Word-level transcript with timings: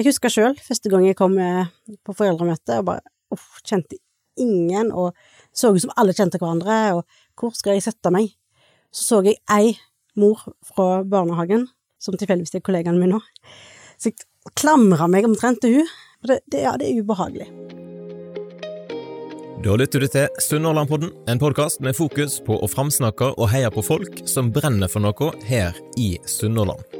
Jeg 0.00 0.06
husker 0.14 0.32
sjøl 0.32 0.54
første 0.64 0.88
gang 0.88 1.02
jeg 1.04 1.16
kom 1.18 1.34
eh, 1.36 1.66
på 2.08 2.14
foreldremøte 2.16 2.78
og 2.80 2.86
bare 2.88 3.02
uff, 3.34 3.58
kjente 3.68 3.98
ingen, 4.40 4.88
og 4.96 5.12
så 5.52 5.74
ut 5.74 5.82
som 5.82 5.90
alle 6.00 6.14
kjente 6.16 6.38
hverandre, 6.40 6.76
og 6.96 7.02
hvor 7.36 7.52
skal 7.52 7.76
jeg 7.76 7.84
sette 7.84 8.08
meg? 8.14 8.30
Så 8.88 9.04
så 9.04 9.18
jeg 9.26 9.36
ei 9.52 9.74
mor 10.16 10.40
fra 10.64 11.02
barnehagen, 11.04 11.66
som 12.00 12.16
tilfeldigvis 12.16 12.56
er 12.56 12.64
kollegaen 12.64 12.96
min 12.96 13.12
nå, 13.12 13.20
så 14.00 14.08
jeg 14.08 14.24
klamra 14.56 15.04
meg 15.04 15.28
omtrent 15.28 15.60
til 15.60 15.82
hun. 15.82 15.90
Det, 16.24 16.38
det, 16.48 16.62
ja, 16.64 16.72
det 16.80 16.88
er 16.88 17.04
ubehagelig. 17.04 17.50
Da 19.60 19.76
lytter 19.76 20.00
du 20.00 20.08
til 20.08 20.40
Sunnhordlandpodden, 20.40 21.12
en 21.28 21.44
podkast 21.44 21.84
med 21.84 21.98
fokus 22.00 22.38
på 22.48 22.56
å 22.56 22.72
framsnakke 22.72 23.34
og 23.36 23.52
heie 23.52 23.68
på 23.72 23.84
folk 23.84 24.22
som 24.24 24.48
brenner 24.48 24.88
for 24.88 25.04
noe 25.04 25.34
her 25.44 25.76
i 26.00 26.14
Sunnhordland. 26.24 26.99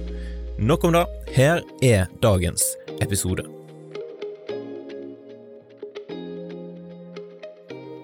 Nok 0.61 0.83
om 0.83 0.91
det. 0.93 1.05
Her 1.33 1.63
er 1.81 2.09
dagens 2.21 2.61
episode. 3.01 3.41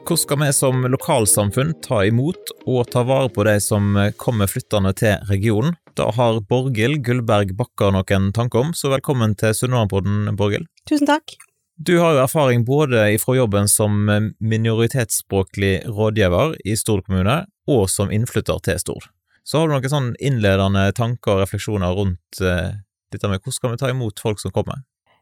Hvordan 0.07 0.17
skal 0.17 0.39
vi 0.41 0.47
som 0.57 0.87
lokalsamfunn 0.89 1.75
ta 1.85 1.99
imot 2.09 2.49
og 2.65 2.87
ta 2.89 3.03
vare 3.05 3.29
på 3.29 3.45
de 3.45 3.59
som 3.61 3.93
kommer 4.17 4.49
flyttende 4.49 4.95
til 4.97 5.21
regionen? 5.29 5.75
Da 5.93 6.07
har 6.17 6.39
Borghild 6.49 7.03
Gullberg 7.05 7.53
Bakker 7.59 7.93
noen 7.93 8.31
tanker 8.33 8.65
om, 8.65 8.71
så 8.73 8.89
velkommen 8.89 9.35
til 9.37 9.53
Sunnhordlandpodden, 9.53 10.33
Borghild. 10.39 10.65
Tusen 10.89 11.05
takk. 11.11 11.35
Du 11.77 11.99
har 12.01 12.15
jo 12.15 12.23
erfaring 12.23 12.65
både 12.65 13.03
fra 13.21 13.37
jobben 13.37 13.69
som 13.69 14.09
minoritetsspråklig 14.41 15.83
rådgiver 15.93 16.57
i 16.65 16.73
Stord 16.73 17.05
kommune, 17.05 17.43
og 17.69 17.85
som 17.93 18.09
innflytter 18.09 18.65
til 18.65 18.81
Stord. 18.81 19.11
Så 19.47 19.61
har 19.61 19.69
du 19.69 19.77
noen 19.77 19.91
sånn 19.91 20.09
innledende 20.19 20.89
tanker 20.91 21.37
og 21.37 21.45
refleksjoner 21.45 21.93
rundt 21.95 22.39
uh, 22.43 22.73
dette 23.15 23.29
med 23.31 23.39
hvordan 23.39 23.55
skal 23.55 23.71
vi 23.71 23.79
ta 23.79 23.91
imot 23.93 24.19
folk 24.19 24.41
som 24.43 24.51
kommer? 24.51 24.81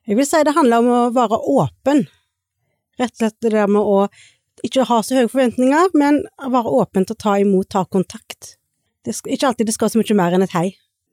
Jeg 0.09 0.17
vil 0.17 0.25
si 0.25 0.39
det 0.45 0.55
handler 0.55 0.81
om 0.81 0.89
å 0.89 1.01
være 1.13 1.37
åpen. 1.53 2.07
Rett 2.97 3.13
og 3.13 3.21
slett 3.21 3.37
det 3.45 3.51
der 3.53 3.69
med 3.69 3.85
å 3.85 4.07
ikke 4.65 4.87
ha 4.89 4.97
så 5.05 5.19
høye 5.19 5.29
forventninger, 5.29 5.93
men 5.99 6.23
være 6.41 6.73
åpen 6.73 7.05
til 7.05 7.13
å 7.13 7.21
ta 7.21 7.35
imot, 7.41 7.69
ta 7.69 7.83
kontakt. 7.85 8.55
Det 9.05 9.13
skal, 9.13 9.35
ikke 9.35 9.51
alltid 9.51 9.69
det 9.69 9.75
skal 9.75 9.91
så 9.93 10.01
mye 10.01 10.17
mer 10.17 10.37
enn 10.37 10.45
et 10.45 10.55
hei. 10.57 10.71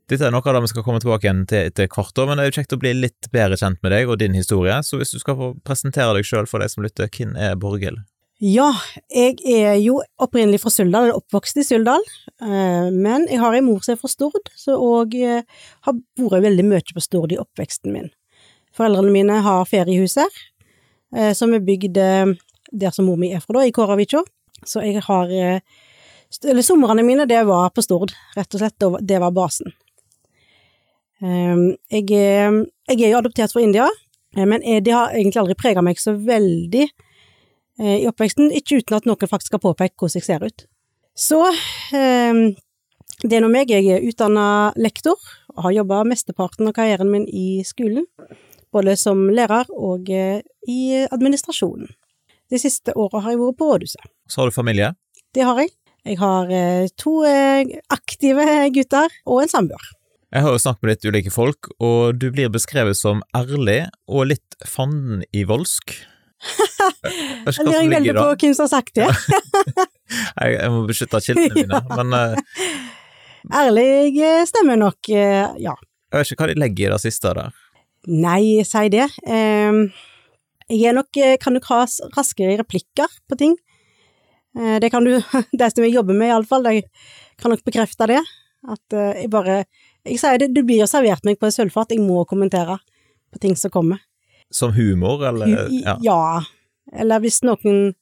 Dette 0.08 0.24
er 0.28 0.32
noe 0.32 0.44
av 0.48 0.56
det 0.56 0.62
vi 0.64 0.70
skal 0.72 0.84
komme 0.86 1.00
tilbake 1.02 1.28
igjen 1.28 1.44
til 1.48 1.68
etter 1.68 1.90
hvert, 1.92 2.22
men 2.28 2.40
det 2.40 2.46
er 2.46 2.48
jo 2.48 2.56
kjekt 2.58 2.76
å 2.76 2.80
bli 2.80 2.94
litt 2.96 3.28
bedre 3.34 3.58
kjent 3.60 3.80
med 3.84 3.92
deg 3.92 4.08
og 4.08 4.22
din 4.22 4.36
historie, 4.36 4.78
så 4.84 5.00
hvis 5.00 5.12
du 5.12 5.20
skal 5.20 5.36
få 5.36 5.52
presentere 5.68 6.16
deg 6.16 6.28
sjøl 6.28 6.48
for 6.48 6.64
de 6.64 6.68
som 6.72 6.84
lytter, 6.84 7.12
hvem 7.12 7.36
er 7.36 7.60
Borghild? 7.60 8.00
Ja, 8.42 8.72
jeg 9.06 9.36
er 9.46 9.76
jo 9.78 10.00
opprinnelig 10.18 10.64
fra 10.64 10.70
Suldal, 10.74 11.04
eller 11.06 11.18
oppvokst 11.20 11.60
i 11.60 11.62
Suldal, 11.62 12.02
eh, 12.42 12.88
men 12.90 13.28
jeg 13.30 13.38
har 13.38 13.54
en 13.54 13.68
mor 13.68 13.84
som 13.86 13.92
er 13.94 14.00
fra 14.00 14.08
Stord, 14.10 14.48
så 14.58 14.74
og 14.82 15.12
eh, 15.14 15.44
har 15.86 15.94
vært 16.18 16.42
veldig 16.48 16.64
mye 16.66 16.82
på 16.88 17.02
Stord 17.04 17.30
i 17.30 17.38
oppveksten 17.38 17.94
min. 17.94 18.08
Foreldrene 18.74 19.12
mine 19.14 19.36
har 19.44 19.68
feriehus 19.70 20.16
her, 20.18 20.40
eh, 21.14 21.30
som 21.38 21.54
er 21.54 21.62
bygd 21.62 22.00
der 22.00 22.96
som 22.96 23.06
mor 23.06 23.20
mi 23.20 23.30
er 23.30 23.44
fra, 23.44 23.60
da, 23.60 23.62
i 23.68 23.76
Kåravikjå. 23.76 24.24
Så 24.66 24.82
jeg 24.82 25.04
har 25.06 25.30
Eller 26.48 26.64
somrene 26.64 27.02
mine, 27.04 27.28
det 27.28 27.44
var 27.46 27.70
på 27.70 27.82
Stord, 27.84 28.10
rett 28.34 28.54
og 28.56 28.58
slett, 28.64 28.88
det 29.06 29.18
var 29.20 29.34
basen. 29.36 29.70
Jeg, 31.20 32.06
jeg 32.08 32.98
er 32.98 33.10
jo 33.12 33.18
adoptert 33.18 33.52
fra 33.52 33.62
India, 33.62 33.86
men 34.34 34.64
det 34.64 34.94
har 34.96 35.12
egentlig 35.12 35.42
aldri 35.42 35.58
prega 35.60 35.82
meg 35.84 36.00
så 36.00 36.16
veldig 36.16 36.88
i 37.80 38.04
oppveksten, 38.10 38.50
ikke 38.52 38.82
uten 38.82 38.98
at 38.98 39.06
noen 39.08 39.30
faktisk 39.30 39.56
har 39.56 39.62
påpekt 39.62 39.96
hvordan 39.96 40.18
jeg 40.20 40.26
ser 40.26 40.44
ut. 40.44 40.66
Så 41.16 41.40
det 41.92 43.36
er 43.36 43.44
nå 43.44 43.48
meg, 43.52 43.70
jeg 43.70 43.86
er 43.92 44.04
utdanna 44.04 44.72
lektor, 44.76 45.16
og 45.54 45.66
har 45.68 45.78
jobba 45.78 46.02
mesteparten 46.08 46.68
av 46.68 46.76
karrieren 46.76 47.10
min 47.12 47.24
i 47.28 47.62
skolen, 47.64 48.04
både 48.72 48.96
som 49.00 49.24
lærer 49.32 49.68
og 49.72 50.08
i 50.12 50.80
administrasjonen. 51.06 51.88
De 52.52 52.60
siste 52.60 52.92
åra 52.92 53.22
har 53.24 53.32
jeg 53.32 53.40
vært 53.40 53.58
på 53.60 53.70
rådhuset. 53.70 54.04
Så 54.28 54.42
har 54.42 54.50
du 54.50 54.54
familie? 54.56 54.92
Det 55.32 55.44
har 55.48 55.60
jeg. 55.62 55.72
Jeg 56.04 56.18
har 56.18 56.52
to 56.98 57.18
aktive 57.94 58.46
gutter 58.74 59.12
og 59.24 59.44
en 59.44 59.52
samboer. 59.52 59.92
Jeg 60.32 60.44
har 60.46 60.54
jo 60.54 60.60
snakket 60.64 60.82
med 60.82 60.90
litt 60.94 61.06
ulike 61.12 61.32
folk, 61.32 61.68
og 61.84 62.16
du 62.16 62.30
blir 62.32 62.48
beskrevet 62.52 62.96
som 62.96 63.20
ærlig 63.36 63.84
og 64.08 64.30
litt 64.32 64.56
fanden 64.64 65.20
i 65.36 65.44
voldsk. 65.48 65.92
Jeg 66.42 67.66
lurer 67.66 67.88
veldig 67.90 68.14
på 68.16 68.26
hvem 68.34 68.54
som 68.56 68.66
har 68.66 68.72
sagt 68.72 68.96
det. 68.98 69.06
jeg, 69.06 70.54
jeg, 70.56 70.70
må 70.74 70.82
beskytte 70.88 71.20
kildene 71.22 71.54
mine, 71.54 71.82
men 71.98 72.16
uh, 72.16 72.78
Ærlig 73.62 74.22
stemmer 74.50 74.78
nok, 74.78 74.98
uh, 75.10 75.54
ja. 75.62 75.74
Jeg 76.12 76.18
vet 76.18 76.32
ikke 76.34 76.44
hva 76.44 76.52
de 76.52 76.60
legger 76.60 76.88
i 76.88 76.92
det 76.92 77.00
siste 77.02 77.32
der. 77.38 77.54
Nei, 78.10 78.42
si 78.66 78.84
det. 78.92 79.08
Um, 79.24 79.86
jeg 80.68 80.90
er 80.90 80.96
nok, 80.96 81.10
kan 81.42 81.56
nok 81.56 81.68
ha 81.70 81.82
raskere 82.16 82.58
replikker 82.60 83.10
på 83.28 83.38
ting. 83.38 83.56
det 84.52 84.90
kan 84.92 85.04
du, 85.04 85.16
de 85.60 85.68
som 85.70 85.84
jeg 85.84 85.94
jobber 85.94 86.16
med 86.16 86.32
iallfall, 86.32 86.64
de 86.66 86.82
kan 87.40 87.52
nok 87.52 87.64
bekrefte 87.66 88.08
det. 88.10 88.22
At 88.62 88.94
jeg 88.94 89.26
bare 89.30 89.64
Jeg 90.06 90.18
sier 90.18 90.38
det, 90.38 90.52
det 90.54 90.64
blir 90.66 90.82
jo 90.82 90.86
servert 90.90 91.22
meg 91.26 91.38
på 91.38 91.46
en 91.46 91.54
sølvfat, 91.54 91.94
jeg 91.94 92.02
må 92.02 92.24
kommentere 92.26 92.80
på 93.32 93.38
ting 93.42 93.54
som 93.58 93.70
kommer. 93.70 94.02
Som 94.52 94.74
humor, 94.76 95.24
eller? 95.28 95.70
Ja. 95.72 95.96
ja. 96.02 96.22
Eller 96.92 97.22
hvis 97.24 97.40
noen 97.46 97.94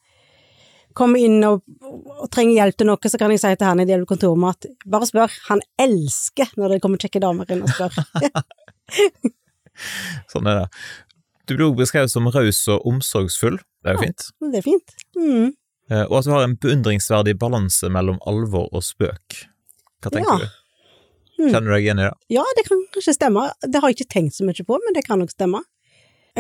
kommer 0.97 1.23
inn 1.23 1.39
og, 1.47 1.63
og, 1.87 2.27
trenger 2.35 2.57
hjelp 2.57 2.81
til 2.81 2.89
noe, 2.91 3.13
så 3.13 3.21
kan 3.21 3.33
jeg 3.33 3.43
si 3.43 3.53
til 3.55 3.69
han 3.69 3.83
i 3.83 3.87
det 3.89 4.01
kontoret 4.11 4.49
at 4.51 4.71
bare 4.91 5.09
spør, 5.09 5.37
han 5.47 5.63
elsker 5.81 6.51
når 6.59 6.75
det 6.75 6.81
kommer 6.83 7.01
kjekke 7.01 7.23
damer 7.23 7.53
inn 7.55 7.63
og 7.65 7.71
spør. 7.71 7.95
sånn 10.33 10.51
er 10.51 10.65
det. 10.65 10.67
Du 11.47 11.57
blir 11.57 11.69
også 11.69 11.81
beskrevet 11.81 12.13
som 12.13 12.29
raus 12.31 12.61
og 12.71 12.87
omsorgsfull, 12.87 13.59
det 13.83 13.93
er 13.93 13.97
jo 13.97 14.07
fint. 14.09 14.27
Ja, 14.31 14.51
det 14.51 14.61
er 14.61 14.67
fint. 14.67 14.97
Mm. 15.19 15.49
Og 16.07 16.17
at 16.21 16.27
du 16.27 16.31
har 16.31 16.47
en 16.47 16.59
beundringsverdig 16.63 17.35
balanse 17.41 17.89
mellom 17.91 18.21
alvor 18.31 18.69
og 18.71 18.85
spøk. 18.87 19.41
Hva 20.01 20.13
tenker 20.13 20.31
ja. 20.31 20.47
du? 20.47 20.61
Mm. 21.41 21.49
Kjenner 21.49 21.67
du 21.67 21.73
deg 21.73 21.87
igjen 21.87 22.03
i 22.03 22.07
det? 22.07 22.15
Ja, 22.37 22.45
det 22.59 22.67
kan 22.69 22.83
kanskje 22.95 23.17
stemme. 23.17 23.47
Det 23.65 23.81
har 23.81 23.91
jeg 23.91 23.99
ikke 23.99 24.13
tenkt 24.15 24.37
så 24.37 24.47
mye 24.47 24.67
på, 24.67 24.79
men 24.85 24.97
det 24.97 25.07
kan 25.07 25.19
nok 25.23 25.33
stemme. 25.33 25.63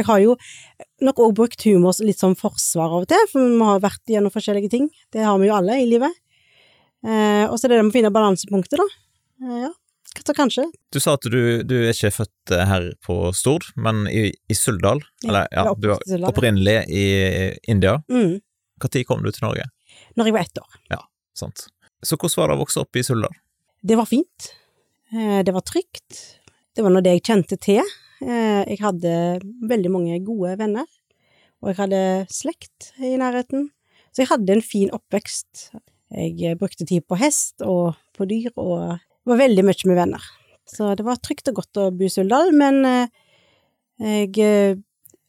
Jeg 0.00 0.08
har 0.08 0.22
jo 0.22 0.36
nok 1.04 1.20
òg 1.26 1.36
brukt 1.36 1.66
humor 1.68 1.96
litt 2.04 2.20
som 2.20 2.36
forsvar 2.38 2.88
av 2.88 3.04
og 3.04 3.10
til, 3.10 3.28
for 3.32 3.44
vi 3.44 3.68
har 3.68 3.82
vært 3.84 4.12
gjennom 4.12 4.32
forskjellige 4.32 4.72
ting. 4.72 4.88
Det 5.12 5.24
har 5.26 5.36
vi 5.40 5.50
jo 5.50 5.56
alle 5.56 5.76
i 5.82 5.88
livet. 5.88 6.16
Eh, 7.04 7.44
og 7.46 7.56
så 7.56 7.66
er 7.66 7.74
det 7.74 7.78
det 7.80 7.84
med 7.86 7.92
å 7.92 7.96
finne 7.98 8.12
balansepunktet, 8.14 8.80
da. 8.80 8.88
Eh, 9.44 9.66
ja, 9.66 9.70
så 10.20 10.36
kanskje. 10.36 10.66
Du 10.92 11.00
sa 11.00 11.16
at 11.16 11.24
du, 11.24 11.40
du, 11.64 11.76
er 11.82 11.92
ikke 11.92 12.12
født 12.12 12.54
eh, 12.56 12.64
her 12.68 12.88
på 13.06 13.18
Stord, 13.36 13.68
men 13.80 14.06
i, 14.10 14.28
i 14.32 14.56
Suldal? 14.56 15.02
Eller 15.26 15.48
ja, 15.54 15.68
du 15.76 15.90
er 15.92 16.26
opprinnelig 16.28 16.78
i 16.92 17.04
India. 17.70 17.98
Mm. 18.12 18.40
Når 18.80 19.04
kom 19.08 19.24
du 19.24 19.30
til 19.32 19.46
Norge? 19.46 19.68
Når 20.16 20.30
jeg 20.30 20.36
var 20.36 20.48
ett 20.48 20.60
år. 20.60 20.80
Ja, 20.92 21.00
sant. 21.36 21.68
Så 22.04 22.16
hvordan 22.16 22.40
var 22.40 22.50
det 22.50 22.56
å 22.56 22.62
vokse 22.64 22.82
opp 22.82 22.96
i 22.96 23.04
Suldal? 23.04 23.36
Det 23.80 23.96
var 23.96 24.08
fint. 24.08 24.52
Eh, 25.12 25.40
det 25.44 25.52
var 25.56 25.64
trygt. 25.64 26.20
Det 26.76 26.84
var 26.84 26.92
nå 26.92 27.02
det 27.04 27.16
jeg 27.18 27.26
kjente 27.30 27.58
til. 27.60 27.84
Eh, 28.20 28.62
jeg 28.68 28.80
hadde 28.82 29.12
veldig 29.68 29.92
mange 29.92 30.18
gode 30.24 30.56
venner, 30.60 30.88
og 31.60 31.72
jeg 31.72 31.78
hadde 31.78 32.02
slekt 32.32 32.90
i 33.00 33.14
nærheten, 33.20 33.70
så 34.12 34.24
jeg 34.24 34.32
hadde 34.32 34.56
en 34.56 34.64
fin 34.64 34.92
oppvekst. 34.96 35.70
Jeg 36.12 36.36
eh, 36.44 36.58
brukte 36.58 36.88
tid 36.88 37.06
på 37.08 37.18
hest 37.20 37.64
og 37.64 37.96
på 38.16 38.28
dyr, 38.28 38.52
og 38.60 39.00
var 39.28 39.40
veldig 39.40 39.64
mye 39.64 39.88
med 39.88 40.00
venner. 40.02 40.28
Så 40.68 40.92
det 40.98 41.06
var 41.06 41.20
trygt 41.22 41.48
og 41.50 41.62
godt 41.62 41.80
å 41.80 41.88
bo 41.94 42.06
i 42.06 42.12
Suldal, 42.12 42.54
men 42.56 42.84
eh, 42.84 43.18
jeg 44.00 44.80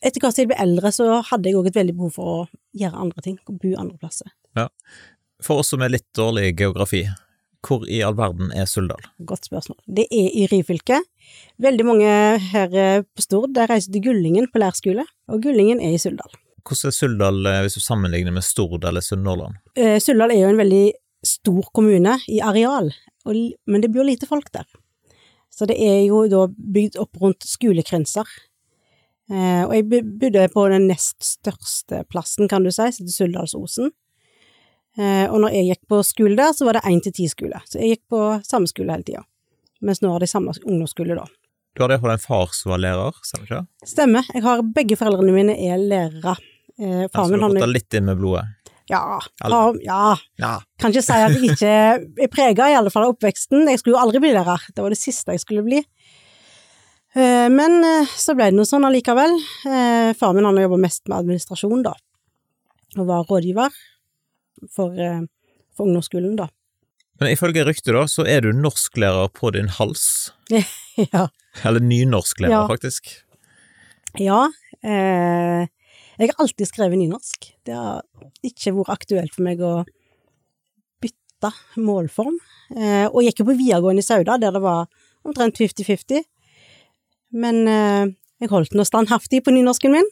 Etter 0.01 0.17
hvert 0.17 0.33
som 0.33 0.41
jeg 0.41 0.49
ble 0.49 0.55
eldre, 0.57 0.89
så 0.89 1.19
hadde 1.27 1.45
jeg 1.45 1.57
òg 1.59 1.67
et 1.69 1.75
veldig 1.77 1.93
behov 1.93 2.15
for 2.15 2.29
å 2.31 2.37
gjøre 2.73 3.03
andre 3.03 3.21
ting, 3.21 3.35
og 3.45 3.59
bo 3.61 3.75
andre 3.77 3.99
plasser. 4.01 4.31
Ja. 4.57 4.63
For 5.45 5.61
oss 5.61 5.69
som 5.75 5.83
er 5.85 5.91
litt 5.93 6.07
dårlig 6.17 6.47
i 6.47 6.55
geografi, 6.57 7.03
hvor 7.61 7.85
i 7.85 7.99
all 8.01 8.15
verden 8.17 8.49
er 8.57 8.65
Suldal? 8.65 9.03
Godt 9.29 9.45
spørsmål. 9.51 9.77
Det 9.85 10.07
er 10.09 10.33
i 10.41 10.47
Ryfylke. 10.49 10.97
Veldig 11.61 11.85
mange 11.85 12.13
her 12.51 12.77
eh, 12.77 13.03
på 13.05 13.25
Stord 13.25 13.57
reiser 13.69 13.93
til 13.93 14.05
Gullingen 14.07 14.47
på 14.51 14.61
leirskole, 14.61 15.05
og 15.29 15.43
Gullingen 15.43 15.81
er 15.83 15.95
i 15.95 16.01
Suldal. 16.01 16.31
Hvordan 16.61 16.89
er 16.89 16.95
Suldal 16.97 17.49
eh, 17.49 17.61
hvis 17.65 17.77
du 17.77 17.83
sammenligner 17.83 18.35
med 18.35 18.45
Stord 18.45 18.85
eller 18.87 19.05
Sunnhordland? 19.05 19.59
Eh, 19.77 19.97
Suldal 20.01 20.33
er 20.33 20.43
jo 20.43 20.51
en 20.53 20.61
veldig 20.61 20.85
stor 21.25 21.67
kommune 21.75 22.17
i 22.33 22.39
areal, 22.41 22.89
men 23.29 23.83
det 23.83 23.91
bor 23.93 24.07
lite 24.07 24.29
folk 24.29 24.49
der. 24.55 24.65
Så 25.53 25.67
det 25.69 25.77
er 25.83 25.99
jo 26.07 26.23
da 26.31 26.47
bygd 26.49 26.97
opp 27.01 27.19
rundt 27.21 27.45
skolekrinser. 27.45 28.25
Eh, 29.31 29.63
og 29.67 29.73
jeg 29.75 30.05
bodde 30.19 30.47
på 30.51 30.67
den 30.71 30.87
nest 30.89 31.19
største 31.23 32.03
plassen, 32.09 32.49
kan 32.51 32.65
du 32.65 32.71
si, 32.71 32.87
som 32.89 33.05
heter 33.05 33.15
Suldalsosen. 33.15 33.91
Eh, 34.99 35.27
og 35.29 35.37
når 35.43 35.55
jeg 35.55 35.67
gikk 35.69 35.83
på 35.91 36.01
skole 36.03 36.35
der, 36.39 36.55
så 36.55 36.67
var 36.67 36.79
det 36.79 36.87
én 36.89 36.99
til 37.03 37.15
ti 37.15 37.27
skole, 37.31 37.61
så 37.69 37.79
jeg 37.79 37.95
gikk 37.95 38.03
på 38.11 38.23
samme 38.47 38.67
skole 38.67 38.91
hele 38.91 39.07
tida. 39.07 39.23
Mens 39.81 40.01
nå 40.03 40.11
har 40.13 40.19
de 40.23 40.27
samme 40.29 40.53
ungdomsskole, 40.61 41.15
da. 41.17 41.25
Du 41.75 41.81
hadde 41.83 41.95
iallfall 41.95 42.11
en 42.17 42.21
far 42.21 42.49
som 42.53 42.73
var 42.73 42.81
lærer, 42.83 43.15
stemmer 43.25 43.47
ikke 43.47 43.59
det? 43.61 43.89
Stemmer. 43.89 44.25
Jeg 44.35 44.43
har 44.43 44.61
begge 44.75 44.97
foreldrene 44.99 45.33
mine 45.35 45.55
er 45.55 45.77
lærere. 45.79 46.35
Eh, 46.77 47.05
Ja, 47.05 47.07
så 47.13 47.27
du 47.31 47.39
har 47.41 47.49
fått 47.55 47.73
litt 47.73 47.93
inn 47.97 48.05
med 48.09 48.17
blodet? 48.19 48.45
Ja, 48.91 49.19
far, 49.39 49.77
ja. 49.85 50.17
Ja. 50.41 50.57
Kan 50.81 50.91
ikke 50.91 51.03
si 51.05 51.13
at 51.15 51.31
jeg 51.31 51.51
ikke 51.53 51.71
er 52.25 52.27
prega, 52.33 52.67
i 52.67 52.75
alle 52.75 52.91
fall 52.91 53.05
av 53.07 53.13
oppveksten. 53.15 53.63
Jeg 53.71 53.79
skulle 53.79 53.95
jo 53.95 54.01
aldri 54.03 54.19
bli 54.19 54.33
lærer. 54.35 54.65
Det 54.75 54.83
var 54.83 54.91
det 54.91 54.99
siste 54.99 55.31
jeg 55.31 55.39
skulle 55.45 55.63
bli. 55.63 55.79
Eh, 57.15 57.47
Men 57.49 57.79
eh, 57.87 58.05
så 58.19 58.35
ble 58.35 58.49
det 58.51 58.57
noe 58.57 58.67
sånn 58.67 58.83
allikevel. 58.87 59.37
Eh, 59.67 60.11
Faren 60.19 60.35
min 60.35 60.45
han 60.49 60.57
har 60.59 60.67
jobba 60.67 60.81
mest 60.83 61.07
med 61.07 61.21
administrasjon, 61.23 61.83
da. 61.87 61.93
Og 62.97 63.07
var 63.07 63.23
rådgiver 63.29 63.71
for, 64.75 64.91
eh, 64.99 65.21
for 65.75 65.87
ungdomsskolen, 65.87 66.35
da. 66.35 66.49
Men 67.21 67.35
ifølge 67.35 67.63
ryktet, 67.67 67.93
da, 67.93 68.07
så 68.09 68.25
er 68.25 68.41
du 68.41 68.51
norsklærer 68.57 69.29
på 69.37 69.53
din 69.55 69.69
hals. 69.79 70.31
Ja. 70.99 71.29
Eller 71.63 71.79
nynorsklærer, 71.79 72.51
Ja. 72.51 72.65
faktisk. 72.67 73.07
ja 74.19 74.41
eh, 74.83 75.67
jeg 76.19 76.27
har 76.29 76.41
alltid 76.43 76.67
skrevet 76.67 76.99
nynorsk. 76.99 77.47
Det 77.65 77.73
har 77.73 78.01
ikke 78.43 78.73
vært 78.75 78.91
aktuelt 78.97 79.33
for 79.33 79.45
meg 79.47 79.61
å 79.63 79.71
bytte 81.01 81.51
målform. 81.79 82.35
Eh, 82.75 83.07
og 83.07 83.21
jeg 83.23 83.31
gikk 83.31 83.41
jo 83.41 83.47
på 83.53 83.55
videregående 83.61 84.03
i 84.03 84.05
Sauda, 84.05 84.35
der 84.37 84.51
det 84.51 84.61
var 84.61 84.91
omtrent 85.25 85.57
50-50. 85.63 86.25
Men 87.31 87.63
eh, 87.71 88.11
jeg 88.43 88.51
holdt 88.51 88.75
nå 88.75 88.83
standhaftig 88.85 89.41
på 89.47 89.55
nynorsken 89.55 89.95
min. 89.95 90.11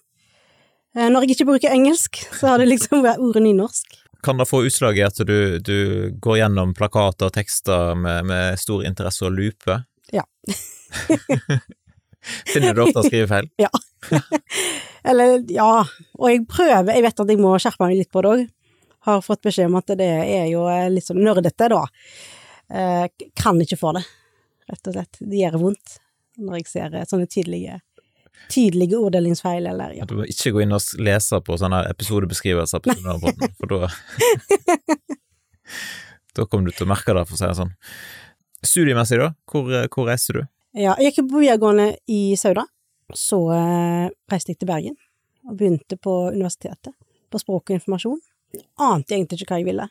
Eh, 0.95 1.09
når 1.11 1.27
jeg 1.27 1.35
ikke 1.35 1.49
bruker 1.51 1.75
engelsk, 1.75 2.23
så 2.39 2.53
har 2.53 2.63
det 2.63 2.71
liksom 2.71 3.03
vært 3.05 3.19
ordet 3.21 3.43
nynorsk. 3.45 3.98
Kan 4.23 4.37
det 4.37 4.49
få 4.49 4.65
utslag 4.67 4.97
i 4.99 5.05
at 5.05 5.19
du, 5.23 5.59
du 5.63 6.11
går 6.19 6.41
gjennom 6.41 6.73
plakater 6.75 7.29
og 7.29 7.35
tekster 7.35 7.95
med, 7.95 8.27
med 8.27 8.59
stor 8.59 8.83
interesse 8.87 9.23
og 9.27 9.37
lupe? 9.37 9.79
Ja. 10.11 10.25
Finner 12.53 12.75
du 12.75 12.83
ofte 12.83 12.99
å 12.99 13.07
skrive 13.07 13.29
feil? 13.29 13.47
Eller, 15.07 15.39
ja, 15.51 15.85
og 16.19 16.27
jeg 16.27 16.43
prøver, 16.51 16.91
jeg 16.91 17.05
vet 17.05 17.21
at 17.23 17.31
jeg 17.31 17.39
må 17.39 17.53
skjerpe 17.61 17.87
meg 17.87 18.01
litt 18.01 18.11
på 18.11 18.23
det 18.25 18.33
òg. 18.33 18.43
Har 19.07 19.23
fått 19.23 19.45
beskjed 19.47 19.69
om 19.69 19.79
at 19.79 19.93
det 19.95 20.09
er 20.09 20.49
jo 20.51 20.65
eh, 20.67 20.89
litt 20.91 21.07
sånn 21.07 21.21
nerdete, 21.23 21.69
da. 21.71 21.85
Eh, 22.69 23.05
kan 23.39 23.61
ikke 23.63 23.79
få 23.79 23.93
det, 23.95 24.03
rett 24.69 24.89
og 24.91 24.97
slett. 24.97 25.21
Det 25.23 25.39
gjør 25.39 25.55
vondt 25.61 25.95
når 26.39 26.59
jeg 26.59 26.67
ser 26.69 26.97
eh, 26.99 27.07
sånne 27.07 27.29
tydelige, 27.31 27.79
tydelige 28.49 28.97
orddelingsfeil, 28.97 29.67
eller 29.69 29.93
ja. 29.97 30.05
Du 30.09 30.15
må 30.19 30.27
ikke 30.29 30.53
gå 30.55 30.63
inn 30.63 30.75
og 30.75 30.81
lese 31.01 31.39
på 31.45 31.57
sånne 31.59 31.83
episodebeskrivelser 31.91 32.81
på 32.83 32.95
Sunnmørpodden, 32.95 33.53
for 33.59 33.73
da 33.73 33.89
Da 36.37 36.45
kommer 36.45 36.69
du 36.69 36.75
til 36.75 36.85
å 36.87 36.89
merke 36.89 37.13
det, 37.13 37.25
for 37.27 37.35
å 37.35 37.39
si 37.39 37.45
det 37.47 37.57
sånn. 37.57 37.73
Studiemessig, 38.65 39.19
da? 39.19 39.31
Hvor, 39.49 39.69
eh, 39.75 39.87
hvor 39.91 40.07
reiser 40.07 40.39
du? 40.39 40.41
Ja, 40.77 40.93
jeg 41.01 41.11
gikk 41.11 41.29
på 41.31 41.41
videregående 41.41 41.87
i 42.11 42.35
Sauda. 42.39 42.63
Så 43.17 43.39
eh, 43.55 44.09
reiste 44.29 44.53
jeg 44.53 44.61
til 44.61 44.69
Bergen 44.69 44.97
og 45.49 45.57
begynte 45.57 45.97
på 45.97 46.13
universitetet, 46.29 46.93
på 47.31 47.41
språk 47.41 47.71
og 47.71 47.79
informasjon. 47.79 48.19
Ante 48.85 49.17
egentlig 49.17 49.41
ikke 49.41 49.55
hva 49.55 49.59
jeg 49.61 49.69
ville. 49.71 49.87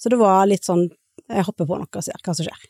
Så 0.00 0.12
det 0.12 0.18
var 0.20 0.48
litt 0.48 0.64
sånn 0.66 0.88
jeg 1.28 1.46
hopper 1.46 1.68
på 1.68 1.78
noe 1.78 2.00
og 2.00 2.04
ser 2.04 2.20
hva 2.24 2.34
som 2.34 2.46
skjer. 2.46 2.68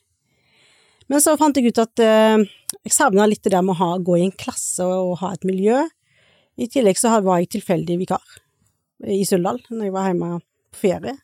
Men 1.11 1.23
så 1.23 1.35
fant 1.39 1.57
jeg 1.59 1.73
ut 1.73 1.81
at 1.83 2.03
eh, 2.05 2.43
jeg 2.85 2.95
savna 2.95 3.27
litt 3.27 3.43
det 3.43 3.53
der 3.55 3.65
med 3.67 3.75
å 3.75 3.81
ha, 3.81 3.91
gå 3.99 4.19
i 4.21 4.27
en 4.29 4.37
klasse 4.37 4.87
og, 4.87 5.17
ha 5.25 5.33
et 5.35 5.47
miljø. 5.49 5.83
I 6.61 6.69
tillegg 6.71 7.01
så 7.01 7.17
var 7.25 7.41
jeg 7.41 7.51
tilfeldig 7.57 7.97
vikar 8.05 8.39
i 9.09 9.25
Suldal 9.27 9.59
når 9.73 9.89
jeg 9.89 9.95
var 9.97 10.11
hjemme 10.11 10.31
på 10.71 10.83
ferie. 10.85 11.17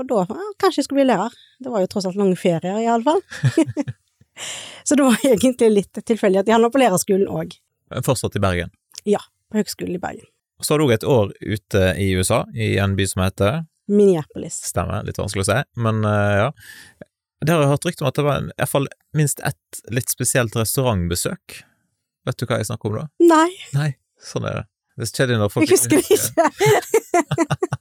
Og 0.00 0.06
da 0.08 0.22
ja, 0.28 0.50
kanskje 0.62 0.80
jeg 0.80 0.86
skulle 0.86 1.02
bli 1.02 1.10
lærer. 1.10 1.34
Det 1.60 1.72
var 1.72 1.82
jo 1.82 1.90
tross 1.90 2.06
alt 2.08 2.20
lange 2.20 2.38
ferier, 2.38 2.78
i 2.80 2.88
alle 2.88 3.04
fall. 3.04 3.90
Så 4.88 4.96
det 4.96 5.04
var 5.04 5.26
egentlig 5.26 5.72
litt 5.74 6.00
tilfeldig 6.06 6.40
at 6.40 6.48
jeg 6.48 6.56
havna 6.56 6.70
på 6.72 6.80
lærerskolen 6.80 7.28
òg, 7.28 7.58
Fortsatt 8.06 8.36
i 8.38 8.40
Bergen. 8.42 8.70
Ja, 9.08 9.18
på 9.50 9.58
Høgskolen 9.58 9.96
i 9.98 10.00
Bergen. 10.00 10.28
Så 10.62 10.74
har 10.74 10.80
du 10.80 10.86
òg 10.86 10.94
et 10.94 11.06
år 11.08 11.32
ute 11.40 11.82
i 11.98 12.12
USA, 12.14 12.44
i 12.54 12.76
en 12.78 12.94
by 12.96 13.06
som 13.10 13.24
heter 13.24 13.64
Minneapolis. 13.90 14.60
Stemmer, 14.70 15.02
litt 15.02 15.18
vanskelig 15.18 15.42
å 15.42 15.48
si, 15.48 15.56
men 15.82 16.04
eh, 16.06 16.44
ja. 16.44 16.50
Der 17.44 17.54
har 17.56 17.62
jeg 17.64 17.70
hørt 17.72 17.86
rykte 17.88 18.02
om 18.04 18.08
at 18.10 18.14
det 18.20 18.24
var 18.26 18.36
en- 18.40 18.50
i 18.50 18.58
hvert 18.60 18.68
fall 18.68 18.86
minst 19.16 19.40
ett 19.44 19.80
litt 19.90 20.08
spesielt 20.12 20.52
restaurantbesøk. 20.56 21.62
Vet 22.26 22.36
du 22.36 22.44
hva 22.46 22.58
jeg 22.60 22.66
snakker 22.68 22.90
om 22.90 22.98
da? 23.00 23.06
Nei, 23.20 23.48
Nei, 23.72 23.90
sånn 24.20 24.44
er 24.46 24.54
det. 24.60 24.66
Det 25.00 25.06
er 25.08 25.12
kjedelig 25.16 25.38
når 25.40 25.52
folk 25.54 25.64
jeg 25.68 25.78
husker 25.78 25.96
det 25.96 26.10
ikke. 26.10 27.78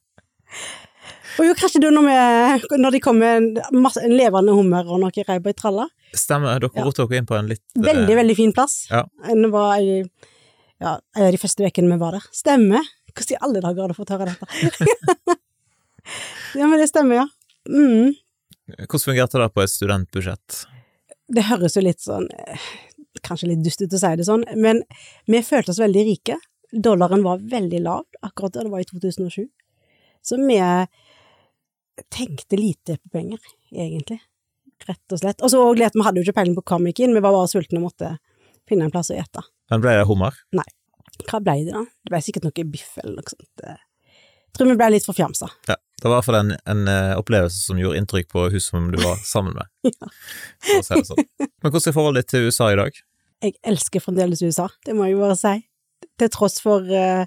Og 1.39 1.45
jo, 1.47 1.53
kanskje 1.55 1.79
det 1.83 1.89
når, 1.95 2.03
vi, 2.07 2.77
når 2.81 2.91
de 2.95 2.99
kom 3.03 3.19
med 3.21 3.37
en, 3.37 3.85
en 3.85 4.15
levende 4.17 4.51
hummer 4.55 4.87
og 4.91 4.99
noe 5.03 5.23
reib 5.27 5.45
og 5.47 5.55
tralla. 5.59 5.85
Stemmer, 6.17 6.59
dere 6.59 6.71
Ja. 6.75 6.83
roter 6.87 7.07
dere 7.07 7.17
inn 7.21 7.27
på 7.29 7.35
en 7.37 7.47
litt 7.51 7.61
eh, 7.77 7.83
Veldig, 7.85 8.15
veldig 8.17 8.35
fin 8.35 8.51
plass. 8.55 8.87
Ja. 8.89 9.03
Det 9.27 9.51
var 9.53 9.77
i, 9.79 9.99
ja, 10.81 10.97
en 11.15 11.27
av 11.27 11.31
de 11.35 11.37
første 11.39 11.63
ukene 11.67 11.91
vi 11.93 11.99
var 12.01 12.17
der. 12.17 12.25
Stemmer. 12.35 12.83
Hvordan 13.13 13.35
i 13.35 13.39
alle 13.45 13.61
dager 13.63 13.81
har 13.85 13.91
du 13.93 13.97
fått 13.99 14.11
høre 14.15 14.25
dette? 14.31 15.37
ja, 16.59 16.65
men 16.65 16.79
det 16.81 16.89
stemmer, 16.91 17.21
ja. 17.21 17.27
Mm. 17.69 18.15
Hvordan 18.77 19.03
fungerte 19.05 19.41
det 19.41 19.49
på 19.55 19.63
et 19.63 19.71
studentbudsjett? 19.73 20.59
Det 21.29 21.43
høres 21.49 21.75
jo 21.77 21.83
litt 21.85 22.01
sånn 22.01 22.25
eh, 22.33 22.69
Kanskje 23.25 23.49
litt 23.51 23.63
dust 23.65 23.81
ut 23.81 23.93
å 23.93 23.99
si 23.99 24.09
det 24.19 24.25
sånn, 24.27 24.43
men 24.55 24.83
vi 25.27 25.39
følte 25.43 25.73
oss 25.73 25.79
veldig 25.81 26.03
rike. 26.07 26.37
Dollaren 26.71 27.23
var 27.25 27.41
veldig 27.41 27.79
lav 27.83 28.05
akkurat 28.23 28.53
da 28.55 28.63
det 28.63 28.71
var 28.71 28.83
i 28.83 28.87
2007. 28.87 29.47
Så 30.23 30.37
vi 30.39 30.59
tenkte 32.13 32.55
lite 32.59 32.97
på 32.97 33.09
penger, 33.09 33.39
egentlig. 33.73 34.19
Rett 34.87 35.11
og 35.15 35.19
slett. 35.19 35.41
Og 35.43 35.51
så 35.51 35.59
òg 35.59 35.81
vi 35.81 35.89
hadde 36.05 36.21
jo 36.21 36.23
ikke 36.27 36.37
peiling 36.37 36.55
på 36.55 36.63
hva 36.69 36.79
vi 36.83 36.93
gikk 36.93 37.01
inn, 37.07 37.17
vi 37.17 37.23
var 37.25 37.35
bare 37.35 37.49
sultne 37.51 37.81
og 37.81 37.89
måtte 37.89 38.13
finne 38.69 38.87
en 38.87 38.93
plass 38.93 39.11
å 39.11 39.17
ete. 39.19 39.43
Men 39.73 39.83
ble 39.83 39.97
det 39.99 40.07
hummer? 40.07 40.37
Nei. 40.55 40.67
Hva 41.27 41.41
ble 41.43 41.57
det, 41.65 41.73
da? 41.75 41.83
Det 42.05 42.13
ble 42.13 42.21
sikkert 42.23 42.47
noe 42.47 42.65
biff 42.71 42.93
eller 43.01 43.17
noe 43.19 43.33
sånt. 43.33 43.65
eh. 43.65 43.81
Jeg 44.49 44.55
tror 44.57 44.69
vi 44.71 44.77
ble 44.79 44.91
litt 44.95 45.05
forfjamsa. 45.05 45.49
Ja. 45.67 45.75
Det 45.99 46.07
var 46.07 46.15
i 46.15 46.17
hvert 46.19 46.27
fall 46.29 46.39
en, 46.39 46.53
en 46.71 46.89
eh, 46.91 47.13
opplevelse 47.19 47.59
som 47.67 47.79
gjorde 47.79 47.99
inntrykk 47.99 48.29
på 48.31 48.45
hun 48.53 48.63
som 48.63 48.89
du 48.93 48.99
var 49.03 49.19
sammen 49.27 49.57
med. 49.57 49.69
Ja. 50.69 50.81
Si 50.83 50.95
det 50.95 51.05
sånn. 51.07 51.23
Men 51.39 51.71
hvordan 51.71 51.91
er 51.91 51.95
forholdet 51.95 52.25
ditt 52.25 52.33
til 52.33 52.49
USA 52.49 52.69
i 52.73 52.77
dag? 52.79 52.97
Jeg 53.45 53.55
elsker 53.71 54.03
fremdeles 54.03 54.41
USA, 54.43 54.67
det 54.85 54.95
må 54.95 55.07
jeg 55.07 55.19
bare 55.19 55.37
si. 55.39 55.53
Til 56.19 56.31
tross 56.33 56.59
for 56.63 56.83
uh, 56.83 57.23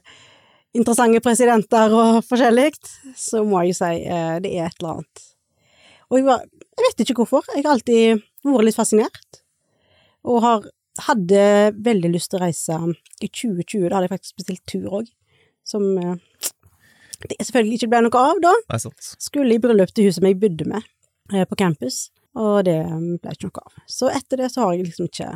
interessante 0.76 1.22
presidenter 1.24 1.94
og 1.96 2.18
forskjellig, 2.28 2.74
så 3.16 3.40
må 3.48 3.62
jeg 3.64 3.78
si 3.78 3.92
uh, 4.04 4.36
det 4.44 4.52
er 4.52 4.68
et 4.68 4.82
eller 4.82 4.98
annet. 4.98 5.24
Og 6.12 6.18
jeg, 6.18 6.26
var, 6.28 6.44
jeg 6.76 6.86
vet 6.86 7.04
ikke 7.06 7.16
hvorfor, 7.22 7.48
jeg 7.54 7.64
har 7.64 7.72
alltid 7.72 8.20
vært 8.44 8.68
litt 8.68 8.76
fascinert, 8.76 9.40
og 10.28 10.42
har, 10.44 10.66
hadde 11.08 11.44
veldig 11.80 12.12
lyst 12.12 12.32
til 12.32 12.40
å 12.40 12.44
reise 12.44 12.78
i 13.22 13.30
2020, 13.30 13.88
da 13.88 13.96
hadde 13.96 14.10
jeg 14.10 14.14
faktisk 14.18 14.42
bestilt 14.42 14.64
tur 14.68 14.98
òg, 15.00 15.08
som 15.64 15.86
eh, 15.96 16.50
det 17.30 17.38
selvfølgelig 17.40 17.78
ikke 17.80 17.90
ble 17.92 18.02
noe 18.06 18.24
av 18.32 18.42
da. 18.42 18.52
Skulle 19.22 19.56
i 19.56 19.62
bryllup 19.62 19.94
til 19.94 20.08
huset 20.08 20.26
jeg 20.26 20.40
bodde 20.42 20.66
med 20.68 20.82
eh, 21.32 21.46
på 21.48 21.58
campus, 21.60 22.04
og 22.38 22.64
det 22.68 22.78
ble 23.22 23.34
ikke 23.34 23.50
noe 23.50 23.64
av. 23.66 23.80
Så 23.90 24.10
etter 24.12 24.42
det 24.42 24.52
så 24.54 24.66
har 24.66 24.76
jeg 24.76 24.88
liksom 24.88 25.10
ikke 25.10 25.32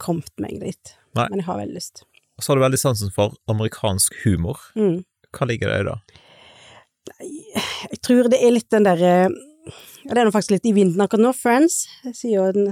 kommet 0.00 0.32
meg 0.40 0.58
dit, 0.62 0.94
Nei. 1.18 1.28
men 1.28 1.42
jeg 1.42 1.48
har 1.48 1.60
veldig 1.60 1.76
lyst. 1.76 2.04
Og 2.40 2.44
så 2.44 2.52
har 2.52 2.60
du 2.60 2.64
veldig 2.64 2.80
sansen 2.80 3.12
for 3.12 3.36
amerikansk 3.52 4.16
humor. 4.24 4.60
Mm. 4.78 5.02
Hva 5.36 5.48
ligger 5.48 5.72
det 5.72 5.80
i 5.82 5.88
da? 5.90 5.96
Jeg 7.90 8.00
tror 8.06 8.30
det 8.32 8.38
er 8.40 8.52
litt 8.54 8.70
den 8.72 8.86
derre 8.86 9.12
Det 9.28 10.14
er 10.14 10.24
nå 10.24 10.32
faktisk 10.32 10.54
litt 10.54 10.68
i 10.68 10.74
vinden 10.76 11.02
akkurat 11.04 11.24
nå. 11.24 11.32
Friends, 11.36 11.82
jeg 12.06 12.16
sier 12.16 12.36
jo 12.38 12.46
den 12.56 12.70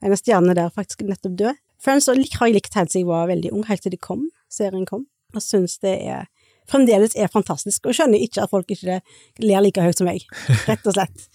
ene 0.00 0.16
stjernen 0.16 0.56
der 0.56 0.72
faktisk 0.72 1.04
nettopp 1.04 1.36
død. 1.36 1.60
Friends 1.80 2.08
har 2.08 2.16
jeg 2.16 2.56
likt 2.56 2.76
helt 2.76 2.92
siden 2.92 3.04
jeg 3.04 3.08
var 3.08 3.28
veldig 3.28 3.52
ung, 3.56 3.64
helt 3.68 3.84
til 3.84 3.92
de 3.92 4.00
kom, 4.00 4.26
serien 4.52 4.86
kom, 4.88 5.06
og 5.36 5.44
syns 5.44 5.78
det 5.84 5.94
er 6.08 6.26
fremdeles 6.70 7.16
er 7.18 7.30
fantastisk, 7.32 7.86
og 7.86 7.96
skjønner 7.96 8.22
ikke 8.22 8.44
at 8.44 8.52
folk 8.52 8.70
ikke 8.70 9.00
ler 9.42 9.64
like 9.64 9.84
høyt 9.84 10.00
som 10.00 10.08
meg, 10.08 10.26
rett 10.68 10.86
og 10.86 10.96
slett. 10.96 11.30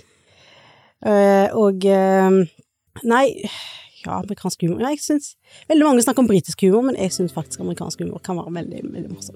Uh, 1.05 1.47
og 1.63 1.85
uh, 1.85 2.45
Nei, 3.03 3.25
ja, 4.05 4.21
amerikansk 4.21 4.61
humor 4.63 4.79
ja, 4.79 4.93
jeg 4.93 5.01
synes, 5.03 5.33
Veldig 5.67 5.83
mange 5.83 6.05
snakker 6.05 6.23
om 6.23 6.29
britisk 6.29 6.63
humor, 6.63 6.85
men 6.87 6.95
jeg 6.95 7.11
syns 7.11 7.35
faktisk 7.35 7.59
amerikansk 7.65 8.05
humor 8.05 8.23
kan 8.23 8.39
være 8.39 8.53
veldig, 8.55 8.81
veldig 8.93 9.11
morsom. 9.11 9.35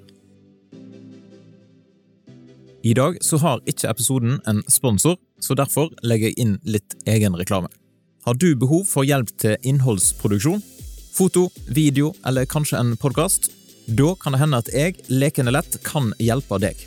I 2.79 2.93
dag 2.95 3.17
så 3.21 3.37
har 3.43 3.59
ikke 3.67 3.89
episoden 3.91 4.39
en 4.47 4.63
sponsor, 4.71 5.17
så 5.43 5.55
derfor 5.59 5.91
legger 6.03 6.31
jeg 6.31 6.39
inn 6.39 6.57
litt 6.63 6.95
egen 7.11 7.35
reklame. 7.35 7.67
Har 8.23 8.39
du 8.39 8.53
behov 8.55 8.85
for 8.87 9.03
hjelp 9.03 9.33
til 9.41 9.57
innholdsproduksjon? 9.67 10.63
Foto, 11.11 11.49
video 11.67 12.13
eller 12.25 12.47
kanskje 12.47 12.79
en 12.79 12.95
podkast? 12.95 13.58
Da 13.89 14.15
kan 14.15 14.35
det 14.35 14.39
hende 14.43 14.59
at 14.61 14.69
jeg, 14.69 14.99
lekende 15.09 15.53
lett, 15.53 15.79
kan 15.85 16.11
hjelpe 16.21 16.59
deg. 16.61 16.77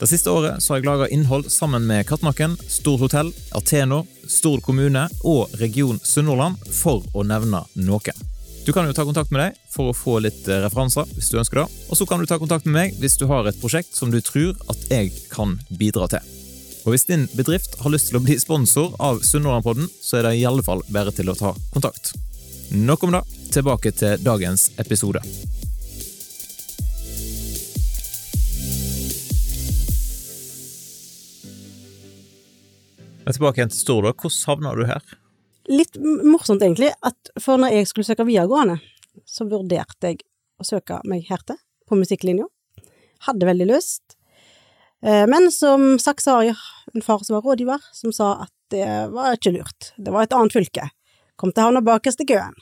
Det 0.00 0.08
siste 0.08 0.32
året 0.32 0.64
har 0.64 0.78
jeg 0.78 0.86
laga 0.88 1.06
innhold 1.12 1.46
sammen 1.52 1.86
med 1.88 2.06
Kattnakken, 2.08 2.56
Stord 2.68 3.00
hotell, 3.04 3.30
Ateno, 3.56 4.02
Stord 4.28 4.62
kommune 4.64 5.06
og 5.28 5.54
Region 5.60 6.00
Sunnhordland, 6.04 6.60
for 6.72 7.04
å 7.16 7.24
nevne 7.24 7.62
noe. 7.80 8.14
Du 8.64 8.72
kan 8.76 8.84
jo 8.84 8.96
ta 8.96 9.06
kontakt 9.08 9.32
med 9.32 9.40
deg 9.40 9.60
for 9.72 9.90
å 9.90 9.96
få 9.96 10.18
litt 10.20 10.48
eh, 10.48 10.60
referanser, 10.64 11.08
hvis 11.16 11.30
du 11.32 11.38
ønsker 11.40 11.62
det. 11.62 11.66
Og 11.88 11.96
så 11.96 12.08
kan 12.08 12.20
du 12.20 12.28
ta 12.28 12.36
kontakt 12.40 12.68
med 12.68 12.76
meg 12.76 12.98
hvis 13.00 13.16
du 13.20 13.24
har 13.30 13.48
et 13.48 13.60
prosjekt 13.60 13.96
som 13.96 14.12
du 14.12 14.20
tror 14.24 14.52
at 14.72 14.84
jeg 14.92 15.14
kan 15.32 15.56
bidra 15.80 16.10
til. 16.12 16.24
Og 16.84 16.92
hvis 16.94 17.08
din 17.08 17.24
bedrift 17.36 17.78
har 17.80 17.92
lyst 17.92 18.10
til 18.10 18.20
å 18.20 18.24
bli 18.24 18.36
sponsor 18.40 18.92
av 19.00 19.24
Sunnhordlandpodden, 19.24 19.88
så 20.00 20.20
er 20.20 20.28
det 20.28 20.36
i 20.40 20.46
alle 20.48 20.64
fall 20.64 20.84
bare 20.92 21.12
til 21.16 21.32
å 21.32 21.36
ta 21.36 21.54
kontakt. 21.72 22.12
Nok 22.72 23.08
om 23.08 23.16
det. 23.16 23.24
Tilbake 23.50 23.96
til 23.96 24.20
dagens 24.24 24.70
episode. 24.78 25.24
Er 33.28 33.36
tilbake 33.36 33.60
igjen 33.60 33.72
til 33.72 33.82
Stordal, 33.82 34.14
da. 34.14 34.22
Hvordan 34.22 34.46
havna 34.48 34.70
du 34.78 34.86
her? 34.88 35.16
Litt 35.70 35.98
morsomt 36.00 36.62
egentlig, 36.64 36.88
at 37.04 37.32
for 37.40 37.60
når 37.60 37.74
jeg 37.76 37.90
skulle 37.90 38.08
søke 38.08 38.24
videregående, 38.26 38.78
så 39.28 39.44
vurderte 39.48 40.14
jeg 40.14 40.22
å 40.60 40.66
søke 40.66 41.00
meg 41.08 41.28
her 41.28 41.42
til, 41.46 41.58
på 41.88 41.98
musikklinja. 42.00 42.46
Hadde 43.26 43.48
veldig 43.48 43.68
lyst. 43.68 44.16
Eh, 45.04 45.26
Men 45.28 45.50
som 45.52 45.98
sagt 46.00 46.24
så 46.24 46.38
har 46.38 46.48
jeg 46.48 46.56
en 46.94 47.04
far 47.04 47.20
som 47.26 47.36
var 47.36 47.44
rådgiver, 47.44 47.84
som 47.92 48.12
sa 48.12 48.32
at 48.46 48.54
det 48.72 48.88
var 49.12 49.36
ikke 49.36 49.52
lurt. 49.52 49.92
Det 49.98 50.14
var 50.14 50.24
et 50.24 50.34
annet 50.36 50.56
fylke. 50.56 50.88
Kom 51.36 51.52
til 51.52 51.62
å 51.62 51.68
havne 51.68 51.84
bakerst 51.84 52.24
i 52.24 52.28
køen. 52.32 52.56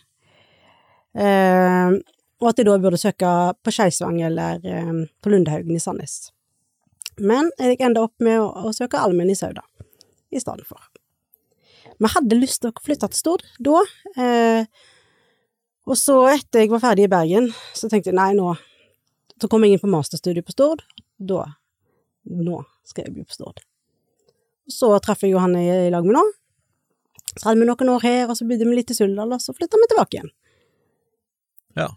Eh, 1.14 1.98
og 2.38 2.50
at 2.50 2.58
jeg 2.58 2.66
da 2.66 2.76
burde 2.82 2.98
søke 2.98 3.30
på 3.62 3.74
Skeisvang 3.74 4.20
eller 4.26 4.62
eh, 4.66 4.92
på 5.22 5.30
Lundehaugen 5.30 5.78
i 5.78 5.82
Sandnes. 5.82 6.32
Men 7.18 7.50
jeg 7.58 7.78
enda 7.82 8.06
opp 8.06 8.18
med 8.22 8.40
å, 8.42 8.50
å 8.68 8.74
søke 8.74 8.98
allmenn 8.98 9.30
i 9.30 9.38
Sauda 9.38 9.62
i 10.30 10.40
stedet 10.42 10.66
for. 10.68 10.80
Vi 11.98 12.10
hadde 12.12 12.38
lyst 12.38 12.62
til 12.62 12.72
å 12.72 12.84
flytte 12.84 13.08
til 13.12 13.20
Stord 13.20 13.44
da, 13.64 13.82
eh, 14.20 14.66
og 15.88 15.96
så 15.96 16.18
etter 16.34 16.64
jeg 16.64 16.72
var 16.72 16.82
ferdig 16.84 17.06
i 17.06 17.12
Bergen, 17.12 17.48
så 17.76 17.88
tenkte 17.88 18.12
jeg 18.12 18.18
nei, 18.18 18.34
nå 18.36 18.56
Så 19.38 19.46
kom 19.46 19.62
jeg 19.62 19.76
inn 19.76 19.80
på 19.80 19.88
masterstudiet 19.90 20.44
på 20.44 20.52
Stord, 20.52 20.82
da 21.16 21.44
Nå 22.28 22.64
skal 22.84 23.06
jeg 23.06 23.14
bli 23.14 23.22
på 23.24 23.36
Stord. 23.36 23.62
Og 24.68 24.74
så 24.74 24.90
traff 25.00 25.22
jeg 25.22 25.32
Johanne 25.32 25.62
i, 25.62 25.70
i 25.86 25.92
lag 25.94 26.04
med 26.04 26.16
nå. 26.18 26.24
Så 27.38 27.46
hadde 27.46 27.62
vi 27.62 27.68
noen 27.68 27.92
år 27.94 28.04
her, 28.04 28.24
og 28.28 28.36
så 28.36 28.44
bodde 28.48 28.66
vi 28.66 28.76
litt 28.76 28.90
i 28.92 28.96
Suldal, 28.96 29.32
og 29.32 29.40
så 29.40 29.54
flytta 29.56 29.80
vi 29.80 29.88
tilbake 29.92 30.18
igjen. 30.18 30.32
Ja. 31.78 31.88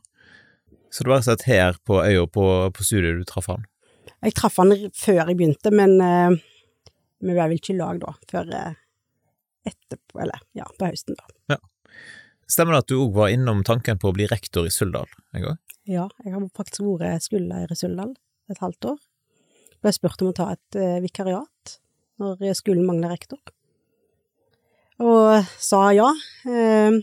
Så 0.91 1.03
det 1.03 1.11
var 1.11 1.19
rett 1.19 1.25
og 1.25 1.31
slett 1.31 1.47
her 1.49 1.81
på 1.87 1.99
øya 2.03 2.23
på, 2.27 2.45
på 2.75 2.85
studiet 2.85 3.19
du 3.19 3.27
traff 3.27 3.49
han? 3.51 3.65
Jeg 4.21 4.35
traff 4.37 4.59
han 4.61 4.75
før 4.95 5.21
jeg 5.23 5.37
begynte, 5.39 5.73
men 5.73 5.97
eh, 6.05 6.37
vi 7.21 7.35
var 7.37 7.49
vel 7.51 7.59
ikke 7.61 7.73
i 7.75 7.77
lag 7.79 7.99
da, 8.01 8.13
før 8.31 8.49
eh, 8.57 8.73
etterpå, 9.69 10.21
eller 10.23 10.41
ja, 10.57 10.65
på 10.77 10.89
høsten 10.89 11.17
da. 11.19 11.27
Ja. 11.55 11.59
Stemmer 12.51 12.75
det 12.75 12.83
at 12.83 12.91
du 12.91 12.97
òg 12.99 13.13
var 13.15 13.31
innom 13.31 13.61
tanken 13.67 13.99
på 14.01 14.09
å 14.09 14.15
bli 14.15 14.25
rektor 14.27 14.65
i 14.67 14.73
Suldal 14.73 15.07
en 15.37 15.45
gang? 15.45 15.59
Ja, 15.89 16.07
jeg 16.25 16.33
har 16.33 16.43
faktisk 16.57 16.83
vært 16.99 17.23
skolelærer 17.25 17.71
i 17.73 17.79
Suldal 17.79 18.11
et 18.51 18.59
halvt 18.61 18.89
år. 18.93 18.99
Ble 19.81 19.93
spurt 19.95 20.21
om 20.21 20.29
å 20.33 20.35
ta 20.37 20.49
et 20.53 20.77
eh, 20.77 20.97
vikariat 21.03 21.77
når 22.21 22.43
skolen 22.57 22.85
mangler 22.85 23.13
rektor. 23.15 23.39
Og 25.01 25.47
sa 25.57 25.87
ja. 25.95 26.09
Eh, 26.45 26.99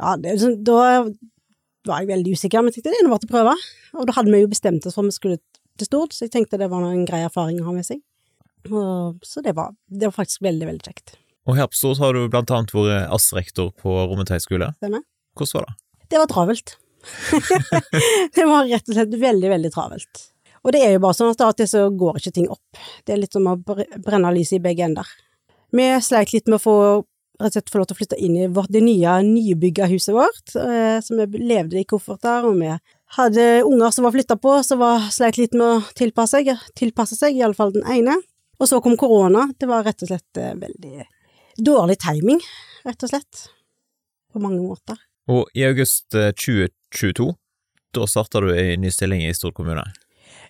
ja, 0.00 0.16
det, 0.18 0.38
sånn- 0.42 0.58
da 0.66 0.80
var 1.86 2.02
jeg 2.02 2.10
veldig 2.10 2.34
usikker, 2.34 2.62
men 2.62 2.72
jeg 2.72 2.80
tenkte 2.80 2.94
det 2.94 3.02
er 3.02 3.06
noe 3.06 3.14
verdt 3.14 3.28
å 3.28 3.34
prøve. 3.34 3.54
Og 4.00 4.08
da 4.08 4.16
hadde 4.16 4.32
vi 4.34 4.42
jo 4.42 4.50
bestemt 4.50 4.86
oss 4.86 4.96
for 4.96 5.04
om 5.04 5.10
vi 5.12 5.16
skulle 5.16 5.38
til 5.80 5.86
Stord, 5.88 6.12
så 6.16 6.26
jeg 6.26 6.34
tenkte 6.34 6.58
det 6.60 6.68
var 6.72 6.84
en 6.84 7.06
grei 7.08 7.22
erfaring 7.24 7.60
å 7.62 7.68
ha 7.70 7.76
med 7.76 7.86
seg. 7.86 8.02
Så 8.66 9.42
det 9.44 9.54
var, 9.56 9.74
det 9.88 10.10
var 10.10 10.16
faktisk 10.16 10.42
veldig, 10.44 10.66
veldig 10.68 10.84
kjekt. 10.84 11.16
Og 11.48 11.56
her 11.56 11.70
på 11.70 11.78
Stord 11.78 12.00
har 12.02 12.14
du 12.14 12.26
blant 12.30 12.50
annet 12.54 12.74
vært 12.74 13.12
AS-rektor 13.14 13.72
på 13.80 13.94
Rommetøy 14.10 14.38
skole. 14.42 14.72
Stemmer. 14.78 15.04
Hvordan 15.38 15.56
var 15.56 15.68
det? 15.68 15.76
Det 16.10 16.20
var 16.20 16.30
travelt. 16.30 16.76
det 18.36 18.44
var 18.44 18.68
rett 18.68 18.90
og 18.90 18.98
slett 18.98 19.16
veldig, 19.22 19.50
veldig 19.54 19.72
travelt. 19.72 20.26
Og 20.60 20.74
det 20.74 20.82
er 20.84 20.94
jo 20.94 21.02
bare 21.02 21.16
sånn 21.16 21.32
at 21.32 21.40
av 21.40 21.54
og 21.54 21.58
til 21.58 21.68
så 21.70 21.86
går 21.88 22.20
ikke 22.20 22.34
ting 22.36 22.50
opp. 22.52 22.80
Det 23.06 23.14
er 23.14 23.22
litt 23.22 23.36
som 23.36 23.48
å 23.48 23.56
brenne 23.64 24.34
lyset 24.36 24.58
i 24.58 24.64
begge 24.64 24.84
ender. 24.84 25.08
Vi 25.72 25.86
sleit 26.04 26.34
litt 26.34 26.50
med 26.50 26.58
å 26.58 26.64
få 26.64 26.76
rett 27.40 27.54
og 27.54 27.56
slett 27.56 27.72
få 27.72 27.80
lov 27.80 27.88
til 27.88 27.96
å 27.96 28.00
flytte 28.00 28.18
inn 28.20 28.34
i 28.36 28.48
vårt, 28.52 28.68
det 28.72 28.82
nye, 28.84 29.14
nybygga 29.24 29.88
huset 29.88 30.12
vårt, 30.12 30.54
eh, 30.60 30.98
så 31.00 31.16
vi 31.16 31.40
levde 31.40 31.78
i 31.80 31.86
kofferter, 31.88 32.44
og 32.44 32.58
vi 32.60 32.74
hadde 33.16 33.46
unger 33.64 33.94
som 33.94 34.04
var 34.04 34.12
flytta 34.12 34.36
på, 34.36 34.58
som 34.66 34.82
var, 34.82 35.06
sleit 35.14 35.38
litt 35.40 35.56
med 35.56 35.66
å 35.66 35.94
tilpasse 35.96 36.36
seg, 36.36 36.52
tilpasse 36.76 37.16
seg, 37.16 37.38
i 37.38 37.44
alle 37.46 37.56
fall 37.56 37.72
den 37.72 37.86
ene. 37.88 38.18
Og 38.60 38.68
så 38.68 38.80
kom 38.84 38.96
korona. 39.00 39.46
Det 39.58 39.68
var 39.68 39.84
rett 39.86 40.02
og 40.04 40.10
slett 40.10 40.40
eh, 40.40 40.52
veldig 40.60 41.06
dårlig 41.64 41.96
timing, 42.02 42.40
rett 42.84 43.06
og 43.06 43.12
slett. 43.12 43.46
På 44.32 44.42
mange 44.42 44.60
måter. 44.62 44.98
Og 45.30 45.48
i 45.56 45.64
august 45.66 46.14
eh, 46.14 46.30
2022, 46.36 47.32
da 47.96 48.06
starta 48.06 48.42
du 48.44 48.52
i 48.54 48.76
ny 48.78 48.92
stilling 48.94 49.24
i 49.26 49.34
Stord 49.34 49.56
kommune. 49.56 49.84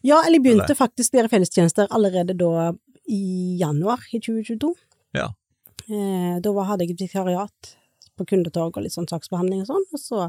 Ja, 0.02 0.20
eller 0.24 0.38
jeg 0.38 0.44
begynte 0.44 0.66
Eller? 0.66 0.78
faktisk 0.78 1.16
gjøre 1.16 1.30
fellestjenester 1.32 1.88
allerede 1.92 2.36
da 2.36 2.70
i 3.10 3.56
januar 3.60 4.02
i 4.12 4.20
2022. 4.20 4.74
Ja. 5.16 5.30
Eh, 5.86 6.36
da 6.42 6.52
var, 6.56 6.70
hadde 6.72 6.86
jeg 6.86 6.96
et 6.96 7.06
vikariat 7.06 7.74
på 8.18 8.26
kundetorg 8.28 8.76
og 8.76 8.84
litt 8.84 8.94
sånn 8.96 9.08
saksbehandling 9.08 9.64
og 9.64 9.70
sånn, 9.70 9.86
og 9.96 10.00
så 10.02 10.28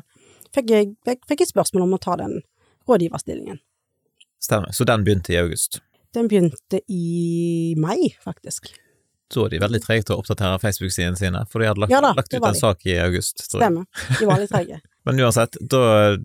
fikk 0.56 0.72
jeg, 0.72 0.94
fikk, 1.08 1.26
fikk 1.28 1.44
jeg 1.44 1.52
spørsmål 1.52 1.88
om 1.88 1.98
å 1.98 2.02
ta 2.02 2.18
den 2.20 2.40
rådgiverstillingen. 2.90 3.60
Stemmer. 4.42 4.72
Så 4.74 4.88
den 4.88 5.04
begynte 5.06 5.36
i 5.36 5.40
august. 5.42 5.82
Den 6.14 6.28
begynte 6.28 6.82
i 6.92 7.74
mai, 7.80 8.12
faktisk. 8.24 8.68
Så 9.32 9.46
er 9.46 9.54
de 9.54 9.62
veldig 9.64 9.80
trege 9.86 10.04
til 10.04 10.18
å 10.18 10.20
oppdatere 10.20 10.58
Facebook-sidene 10.60 11.16
sine, 11.16 11.46
for 11.48 11.64
de 11.64 11.70
hadde 11.70 11.80
lagt, 11.86 11.94
Ja 11.94 12.02
da, 12.04 12.12
lagt 12.18 12.34
ut 12.34 12.42
en 12.44 12.50
de. 12.52 12.60
sak 12.60 12.86
i 12.86 12.98
august. 13.00 13.40
Stemmer. 13.48 13.86
De 14.20 14.28
var 14.28 14.42
litt 14.44 14.52
trege. 14.52 14.82
Men 15.08 15.22
uansett, 15.24 15.56
da 15.72 16.18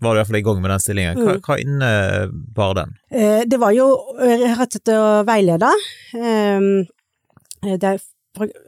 var 0.00 0.14
du 0.16 0.20
iallfall 0.20 0.38
i 0.40 0.44
gang 0.44 0.58
med 0.64 0.70
den 0.72 0.80
stillingen. 0.84 1.20
Hva, 1.20 1.34
Mm. 1.36 1.42
hva 1.44 1.56
innebar 1.60 2.74
den? 2.80 2.94
Eh, 3.10 3.42
det 3.48 3.58
var 3.60 3.72
jo 3.76 3.86
eh, 4.20 4.46
rett 4.56 4.72
og 4.72 4.80
slett 4.80 4.92
å 4.96 5.24
veilede 5.28 5.70
eh, 6.16 7.76
det 7.76 7.84
er 7.92 8.02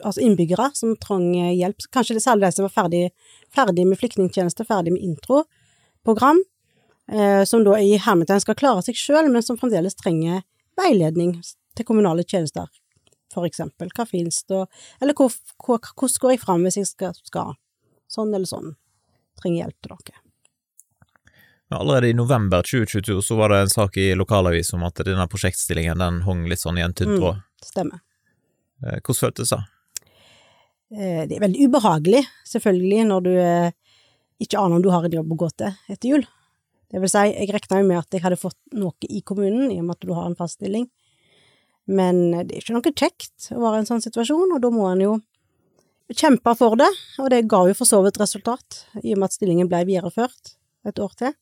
altså 0.03 0.21
innbyggere 0.25 0.71
som 0.77 0.95
trang 1.01 1.27
eh, 1.37 1.51
hjelp, 1.57 1.85
kanskje 1.93 2.15
det 2.17 2.23
særlig 2.23 2.47
de 2.47 2.55
som 2.57 2.65
var 2.65 2.73
ferdig, 2.73 3.03
ferdig 3.53 3.85
med 3.89 3.99
flyktningtjeneste, 4.01 4.65
ferdig 4.65 4.93
med 4.95 5.03
introprogram, 5.05 6.41
eh, 7.11 7.43
som 7.45 7.63
da 7.67 7.77
i 7.81 7.97
hermetegn 8.01 8.41
skal 8.41 8.57
klare 8.57 8.81
seg 8.85 8.97
selv, 8.97 9.29
men 9.33 9.45
som 9.45 9.57
fremdeles 9.61 9.97
trenger 9.99 10.41
veiledning 10.79 11.35
til 11.77 11.87
kommunale 11.87 12.25
tjenester, 12.27 12.67
for 13.33 13.47
eksempel. 13.47 13.91
Hva 13.95 14.07
finnes 14.09 14.41
det, 14.49 14.65
eller 15.01 15.17
hvor, 15.17 15.33
hvor, 15.61 15.83
hvordan 15.93 16.23
går 16.23 16.35
jeg 16.35 16.43
fram 16.45 16.65
hvis 16.65 16.79
jeg 16.81 16.89
skal, 16.89 17.13
skal 17.27 17.53
sånn 18.09 18.33
eller 18.33 18.49
sånn, 18.49 18.73
trenger 19.39 19.65
hjelp 19.65 19.77
til 19.85 19.95
dere. 19.95 20.23
Allerede 21.69 22.09
i 22.09 22.15
november 22.17 22.65
2022 22.65 23.21
så 23.21 23.35
var 23.37 23.53
det 23.53 23.59
en 23.61 23.69
sak 23.69 23.97
i 24.01 24.07
lokalavis 24.17 24.73
om 24.73 24.87
at 24.87 25.03
denne 25.05 25.27
prosjektstillingen 25.29 26.01
den 26.01 26.23
hang 26.25 26.47
litt 26.49 26.63
sånn 26.63 26.79
i 26.79 26.85
en 26.85 26.95
tynn 26.97 27.19
Mm. 27.19 27.43
Stemmer. 27.61 27.99
Eh, 28.81 28.97
Hvordan 29.03 29.19
føltes 29.19 29.49
det? 29.53 29.59
Eh, 30.95 31.27
Det 31.27 31.35
er 31.37 31.43
veldig 31.45 31.67
ubehagelig, 31.67 32.23
selvfølgelig, 32.47 33.05
når 33.05 33.23
du 33.23 33.31
eh, 33.37 33.71
ikke 34.39 34.57
aner 34.57 34.75
om 34.77 34.81
du 34.81 34.89
har 34.89 35.05
en 35.05 35.11
jobb 35.11 35.31
å 35.31 35.37
gå 35.43 35.49
til 35.57 35.75
etter 35.89 36.09
jul. 36.09 36.25
Det 36.89 37.01
vil 37.03 37.11
si, 37.11 37.25
jeg 37.29 37.51
regna 37.53 37.81
jo 37.81 37.87
med 37.89 38.01
at 38.01 38.15
jeg 38.15 38.23
hadde 38.23 38.39
fått 38.39 38.57
noe 38.77 39.09
i 39.09 39.21
kommunen, 39.21 39.69
i 39.69 39.77
og 39.81 39.89
med 39.89 39.97
at 39.97 40.07
du 40.07 40.13
har 40.17 40.25
en 40.25 40.37
fast 40.37 40.57
stilling. 40.57 40.87
Men 41.89 42.21
det 42.45 42.53
er 42.53 42.63
ikke 42.63 42.77
noe 42.77 42.93
kjekt 42.93 43.49
å 43.53 43.61
være 43.61 43.79
i 43.79 43.83
en 43.83 43.89
sånn 43.89 44.03
situasjon, 44.05 44.55
og 44.55 44.63
da 44.63 44.71
må 44.73 44.87
en 44.89 45.03
jo 45.05 45.13
kjempe 46.17 46.53
for 46.57 46.77
det, 46.79 46.89
og 47.21 47.29
det 47.33 47.43
ga 47.49 47.61
jo 47.69 47.75
for 47.77 47.89
så 47.89 48.01
vidt 48.05 48.17
resultat, 48.21 48.83
i 49.03 49.13
og 49.13 49.21
med 49.21 49.29
at 49.29 49.37
stillingen 49.37 49.69
ble 49.69 49.83
videreført 49.89 50.55
et 50.89 51.01
år 51.01 51.13
til. 51.19 51.35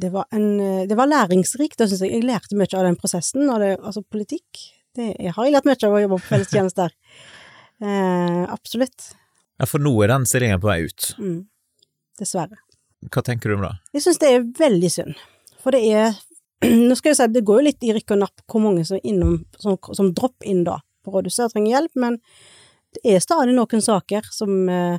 Det 0.00 0.10
var, 0.10 0.26
en, 0.34 0.58
det 0.90 0.98
var 0.98 1.10
læringsrikt, 1.10 1.78
og 1.78 1.90
syns 1.90 2.02
jeg. 2.02 2.16
Jeg 2.16 2.26
lærte 2.26 2.58
mye 2.58 2.70
av 2.74 2.88
den 2.88 2.98
prosessen, 2.98 3.46
og 3.46 3.62
det, 3.62 3.76
altså 3.78 4.02
politikk. 4.02 4.64
Det, 4.94 5.12
jeg 5.22 5.34
har 5.36 5.50
lært 5.54 5.68
mye 5.68 5.78
av 5.78 5.94
å 5.94 6.02
jobbe 6.02 6.18
på 6.18 6.30
fellestjenester. 6.32 6.94
Eh, 7.82 8.42
absolutt. 8.50 9.12
Ja, 9.58 9.66
For 9.70 9.82
nå 9.82 9.94
er 10.02 10.10
den 10.14 10.26
stillingen 10.30 10.62
på 10.62 10.70
vei 10.70 10.80
ut. 10.88 11.12
Mm. 11.18 11.40
Dessverre. 12.18 12.63
Hva 13.12 13.22
tenker 13.24 13.50
du 13.50 13.58
om 13.58 13.66
det? 13.66 13.74
Jeg 13.96 14.06
syns 14.06 14.20
det 14.22 14.30
er 14.32 14.48
veldig 14.58 14.90
synd, 14.92 15.20
for 15.62 15.76
det 15.76 15.84
er 15.92 16.16
Nå 16.88 16.94
skal 16.96 17.10
jeg 17.10 17.18
si, 17.18 17.26
det 17.34 17.44
går 17.44 17.60
jo 17.60 17.66
litt 17.66 17.84
i 17.84 17.92
rykk 17.92 18.14
og 18.14 18.20
napp 18.22 18.44
hvor 18.48 18.62
mange 18.62 18.86
som 18.88 19.00
innom, 19.04 19.40
som, 19.60 19.76
som 19.92 20.12
dropp 20.16 20.46
inn 20.48 20.62
da, 20.64 20.78
på 21.04 21.12
rådhuset 21.12 21.48
og 21.48 21.52
trenger 21.52 21.74
hjelp, 21.74 21.98
men 22.00 22.18
det 22.94 23.02
er 23.10 23.20
stadig 23.20 23.52
noen 23.52 23.82
saker 23.84 24.24
som, 24.32 24.54
eh, 24.70 24.96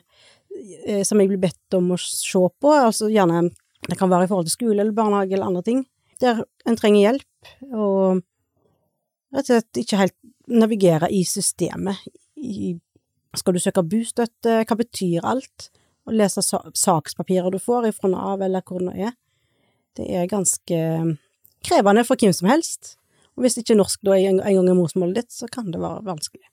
som 1.07 1.21
jeg 1.21 1.31
blir 1.31 1.41
bedt 1.47 1.77
om 1.77 1.93
å 1.95 1.97
se 2.01 2.41
på, 2.61 2.73
altså 2.75 3.09
gjerne 3.09 3.47
det 3.85 3.97
kan 3.99 4.09
være 4.09 4.25
i 4.25 4.29
forhold 4.29 4.47
til 4.49 4.55
skole 4.55 4.81
eller 4.81 4.95
barnehage 4.95 5.35
eller 5.35 5.49
andre 5.49 5.63
ting, 5.65 5.83
der 6.21 6.41
en 6.65 6.77
trenger 6.79 7.03
hjelp, 7.03 7.51
og 7.73 8.21
rett 9.35 9.49
og 9.49 9.51
slett 9.51 9.81
ikke 9.81 9.99
helt 9.99 10.17
navigere 10.49 11.09
i 11.13 11.21
systemet. 11.27 12.01
I, 12.35 12.75
skal 13.35 13.55
du 13.55 13.61
søke 13.61 13.83
bostøtte, 13.85 14.61
hva 14.63 14.77
betyr 14.79 15.27
alt? 15.27 15.69
Å 16.05 16.13
lese 16.13 16.43
sakspapirer 16.45 17.49
du 17.53 17.57
får 17.61 17.89
ifra 17.89 18.11
Nav, 18.11 18.43
eller 18.45 18.61
hvor 18.65 18.81
det 18.81 18.89
nå 18.89 18.95
er. 19.09 19.15
Det 19.97 20.05
er 20.11 20.29
ganske 20.29 20.79
krevende 21.65 22.03
for 22.05 22.19
hvem 22.19 22.33
som 22.35 22.49
helst. 22.51 22.95
Og 23.35 23.45
hvis 23.45 23.57
ikke 23.59 23.77
norsk 23.77 24.03
da 24.05 24.17
en 24.17 24.39
en 24.39 24.59
gang 24.59 24.69
er 24.69 24.77
morsmålet 24.77 25.21
ditt, 25.21 25.31
så 25.33 25.49
kan 25.51 25.71
det 25.71 25.81
være 25.81 26.05
vanskelig. 26.05 26.45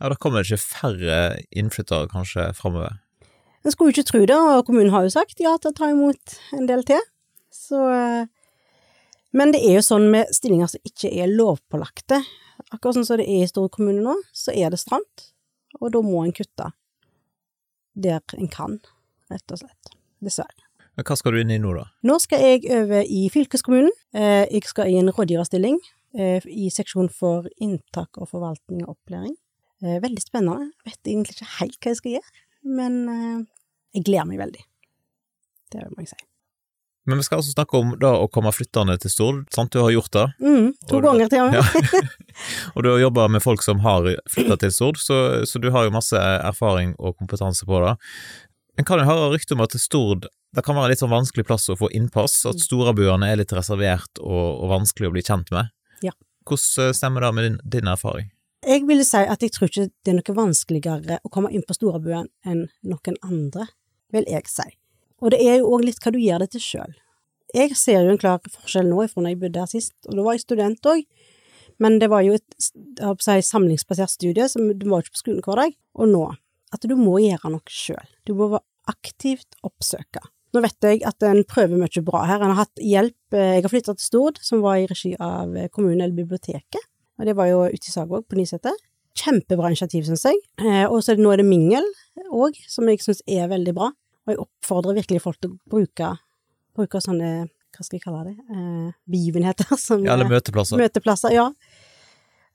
Ja, 0.00 0.08
Da 0.08 0.14
kommer 0.16 0.42
det 0.42 0.50
ikke 0.50 0.64
færre 0.64 1.16
innflyttere 1.50 2.08
kanskje 2.10 2.52
framover. 2.54 2.98
En 3.62 3.70
skulle 3.70 3.92
jo 3.92 4.00
ikke 4.00 4.10
tro 4.10 4.20
det, 4.26 4.36
og 4.36 4.66
kommunen 4.66 4.90
har 4.90 5.04
jo 5.06 5.14
sagt 5.14 5.40
ja 5.40 5.54
til 5.58 5.70
å 5.70 5.76
ta 5.76 5.90
imot 5.92 6.38
en 6.56 6.66
del 6.66 6.82
til. 6.82 7.02
Så 7.52 7.78
eh, 7.90 8.26
Men 9.32 9.52
det 9.52 9.62
er 9.64 9.78
jo 9.78 9.84
sånn 9.86 10.10
med 10.12 10.28
stillinger 10.34 10.68
som 10.68 10.82
ikke 10.84 11.08
er 11.08 11.30
lovpålagte. 11.30 12.18
Akkurat 12.72 12.98
sånn 12.98 13.06
som 13.06 13.20
det 13.20 13.28
er 13.28 13.44
i 13.44 13.48
store 13.48 13.70
kommuner 13.72 14.02
nå, 14.02 14.16
så 14.32 14.52
er 14.52 14.70
det 14.70 14.80
stramt, 14.80 15.32
og 15.80 15.92
da 15.94 16.02
må 16.04 16.24
en 16.24 16.34
kutte 16.36 16.72
der 17.94 18.20
en 18.38 18.48
kan, 18.52 18.78
rett 19.30 19.52
og 19.54 19.58
slett. 19.62 19.92
Dessverre. 20.22 20.68
Men 20.96 21.06
hva 21.08 21.16
skal 21.16 21.32
du 21.32 21.40
inn 21.40 21.50
i 21.54 21.58
nå, 21.60 21.72
da? 21.74 21.86
Nå 22.04 22.18
skal 22.20 22.42
jeg 22.44 22.66
over 22.76 23.02
i 23.08 23.22
fylkeskommunen. 23.32 23.90
Eh, 24.14 24.44
Jeg 24.52 24.66
skal 24.68 24.90
i 24.92 24.98
en 25.00 25.08
rådgiverstilling 25.10 25.78
eh, 26.18 26.44
i 26.46 26.68
seksjon 26.70 27.08
for 27.08 27.48
inntak 27.64 28.18
og 28.20 28.28
forvaltning 28.28 28.84
og 28.84 28.96
opplæring. 28.98 29.32
Eh, 29.82 29.98
Veldig 30.04 30.20
spennende. 30.22 30.68
Vet 30.84 31.00
egentlig 31.08 31.38
ikke 31.38 31.48
helt 31.60 31.78
hva 31.80 31.94
jeg 31.94 32.00
skal 32.02 32.12
gjøre, 32.18 32.36
men 32.78 33.00
jeg 33.94 34.04
gleder 34.04 34.28
meg 34.28 34.38
veldig. 34.44 34.62
Det 35.72 35.88
må 35.96 36.04
jeg 36.04 36.12
si. 36.12 36.20
Men 37.06 37.18
vi 37.18 37.24
skal 37.26 37.40
altså 37.40 37.54
snakke 37.54 37.78
om 37.78 37.94
da 37.98 38.12
å 38.14 38.28
komme 38.30 38.52
flyttende 38.54 38.94
til 39.02 39.10
Stord, 39.10 39.40
sant? 39.54 39.72
Du 39.74 39.80
har 39.82 39.90
gjort 39.90 40.12
det, 40.14 40.26
Mm, 40.38 40.68
to 40.86 41.00
Og 41.00 41.02
ganger 41.02 41.32
til 41.32 41.42
og 41.42 41.50
med. 41.50 41.58
Ja. 41.58 42.02
og 42.74 42.84
du 42.84 42.90
har 42.92 43.00
jobba 43.02 43.26
med 43.28 43.42
folk 43.42 43.64
som 43.66 43.82
har 43.82 44.06
flytta 44.30 44.58
til 44.62 44.72
Stord, 44.74 45.00
så, 45.02 45.18
så 45.48 45.58
du 45.58 45.70
har 45.74 45.88
jo 45.88 45.94
masse 45.94 46.18
erfaring 46.18 46.94
og 46.98 47.16
kompetanse 47.18 47.66
på 47.66 47.82
det. 47.82 47.96
En 48.78 48.86
kan 48.88 49.02
jo 49.02 49.08
høre 49.08 49.32
rykter 49.34 49.58
om 49.58 49.66
at 49.66 49.74
Stord 49.80 50.30
det 50.52 50.64
kan 50.66 50.76
være 50.76 50.90
en 50.90 50.92
litt 50.92 51.00
sånn 51.00 51.12
vanskelig 51.12 51.46
plass 51.48 51.70
å 51.72 51.78
få 51.80 51.88
innpass, 51.96 52.42
at 52.48 52.60
storabuene 52.60 53.30
er 53.32 53.38
litt 53.40 53.54
reservert 53.56 54.20
og, 54.20 54.60
og 54.60 54.68
vanskelig 54.68 55.08
å 55.08 55.14
bli 55.14 55.24
kjent 55.24 55.48
med. 55.54 55.72
Ja. 56.04 56.12
Hvordan 56.48 56.90
eh, 56.90 56.96
stemmer 56.96 57.24
det 57.24 57.30
med 57.32 57.46
din, 57.46 57.56
din 57.76 57.88
erfaring? 57.88 58.28
Jeg 58.68 58.84
ville 58.86 59.06
si 59.06 59.18
at 59.18 59.42
jeg 59.42 59.54
tror 59.56 59.70
ikke 59.70 59.88
det 59.90 60.12
er 60.12 60.18
noe 60.20 60.36
vanskeligere 60.36 61.18
å 61.24 61.32
komme 61.32 61.50
inn 61.50 61.64
på 61.66 61.74
storabuen 61.74 62.28
enn 62.46 62.66
noen 62.86 63.16
andre, 63.24 63.66
vil 64.12 64.28
jeg 64.28 64.46
si. 64.52 64.68
Og 65.22 65.30
det 65.34 65.38
er 65.46 65.60
jo 65.60 65.70
òg 65.76 65.84
litt 65.86 66.00
hva 66.02 66.12
du 66.14 66.18
gjør 66.18 66.42
det 66.42 66.50
til 66.56 66.64
sjøl. 66.64 66.94
Jeg 67.54 67.76
ser 67.76 68.00
jo 68.02 68.12
en 68.14 68.18
klar 68.20 68.40
forskjell 68.48 68.88
nå 68.88 69.04
fra 69.12 69.22
når 69.22 69.34
jeg 69.34 69.40
bodde 69.42 69.62
her 69.62 69.70
sist, 69.70 69.94
og 70.08 70.16
da 70.16 70.24
var 70.26 70.36
jeg 70.36 70.44
student 70.46 70.88
òg, 70.88 71.02
men 71.82 71.98
det 72.00 72.08
var 72.12 72.22
jo 72.24 72.34
et 72.38 72.56
si, 72.58 73.34
samlingsbasert 73.48 74.12
studie, 74.12 74.46
så 74.48 74.60
du 74.60 74.86
var 74.90 75.02
ikke 75.04 75.14
på 75.16 75.20
skolen 75.22 75.42
hver 75.44 75.60
dag. 75.60 75.74
Og 75.98 76.08
nå, 76.10 76.22
at 76.72 76.84
du 76.88 76.94
må 76.96 77.18
gjøre 77.22 77.50
noe 77.52 77.72
sjøl. 77.72 78.06
Du 78.28 78.34
må 78.38 78.48
være 78.52 78.64
aktivt 78.92 79.56
oppsøke. 79.66 80.22
Nå 80.52 80.60
vet 80.64 80.84
jeg 80.84 81.00
at 81.08 81.24
en 81.24 81.42
prøver 81.48 81.80
mye 81.80 82.02
bra 82.04 82.24
her. 82.28 82.42
En 82.44 82.52
har 82.52 82.64
hatt 82.66 82.80
hjelp. 82.82 83.16
eh, 83.34 83.54
Jeg 83.56 83.64
har 83.64 83.72
flytta 83.72 83.94
til 83.96 84.04
Stord, 84.04 84.40
som 84.44 84.60
var 84.64 84.80
i 84.80 84.86
regi 84.90 85.14
av 85.18 85.56
eh, 85.56 85.68
kommunen 85.72 86.02
eller 86.04 86.16
biblioteket. 86.16 86.82
Og 87.18 87.26
det 87.28 87.34
var 87.38 87.48
jo 87.48 87.62
ute 87.72 87.88
i 87.88 87.92
Sagvåg, 87.94 88.26
på 88.28 88.36
Nyseter. 88.36 88.76
Kjempebra 89.16 89.70
initiativ, 89.72 90.04
syns 90.08 90.24
jeg. 90.28 90.38
Eh, 90.60 90.84
og 90.86 91.00
så 91.04 91.16
nå 91.16 91.32
er 91.32 91.40
det 91.40 91.48
Mingel 91.48 91.88
òg, 92.30 92.56
som 92.68 92.88
jeg 92.88 93.00
syns 93.04 93.22
er 93.26 93.48
veldig 93.48 93.74
bra. 93.76 93.90
Og 94.22 94.32
jeg 94.32 94.40
oppfordrer 94.44 94.98
virkelig 95.00 95.22
folk 95.24 95.40
til 95.42 95.54
å 95.54 95.72
bruke, 95.72 96.12
bruke 96.76 97.00
sånne, 97.02 97.30
hva 97.72 97.86
skal 97.86 97.98
jeg 97.98 98.04
kalle 98.04 98.24
det, 98.28 98.36
eh, 98.52 98.92
begivenheter 99.10 99.78
som 99.80 100.04
Ja, 100.04 100.14
eller 100.14 100.28
eh, 100.28 100.34
møteplasser? 100.36 100.78
Møteplasser, 100.78 101.34
ja. 101.34 101.48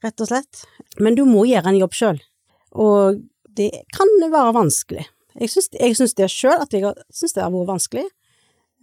Rett 0.06 0.22
og 0.22 0.30
slett. 0.30 0.64
Men 1.02 1.18
du 1.18 1.26
må 1.26 1.44
gjøre 1.50 1.74
en 1.74 1.80
jobb 1.82 1.96
sjøl, 1.98 2.22
og 2.78 3.24
det 3.58 3.72
kan 3.96 4.12
være 4.22 4.54
vanskelig. 4.54 5.08
Jeg 5.38 5.52
syns, 5.54 5.70
jeg 5.74 5.98
syns 5.98 6.16
det 6.18 6.30
sjøl, 6.34 6.62
at 6.62 6.74
jeg 6.74 6.86
syns 7.14 7.36
det 7.36 7.44
har 7.44 7.54
vært 7.54 7.72
vanskelig. 7.74 8.06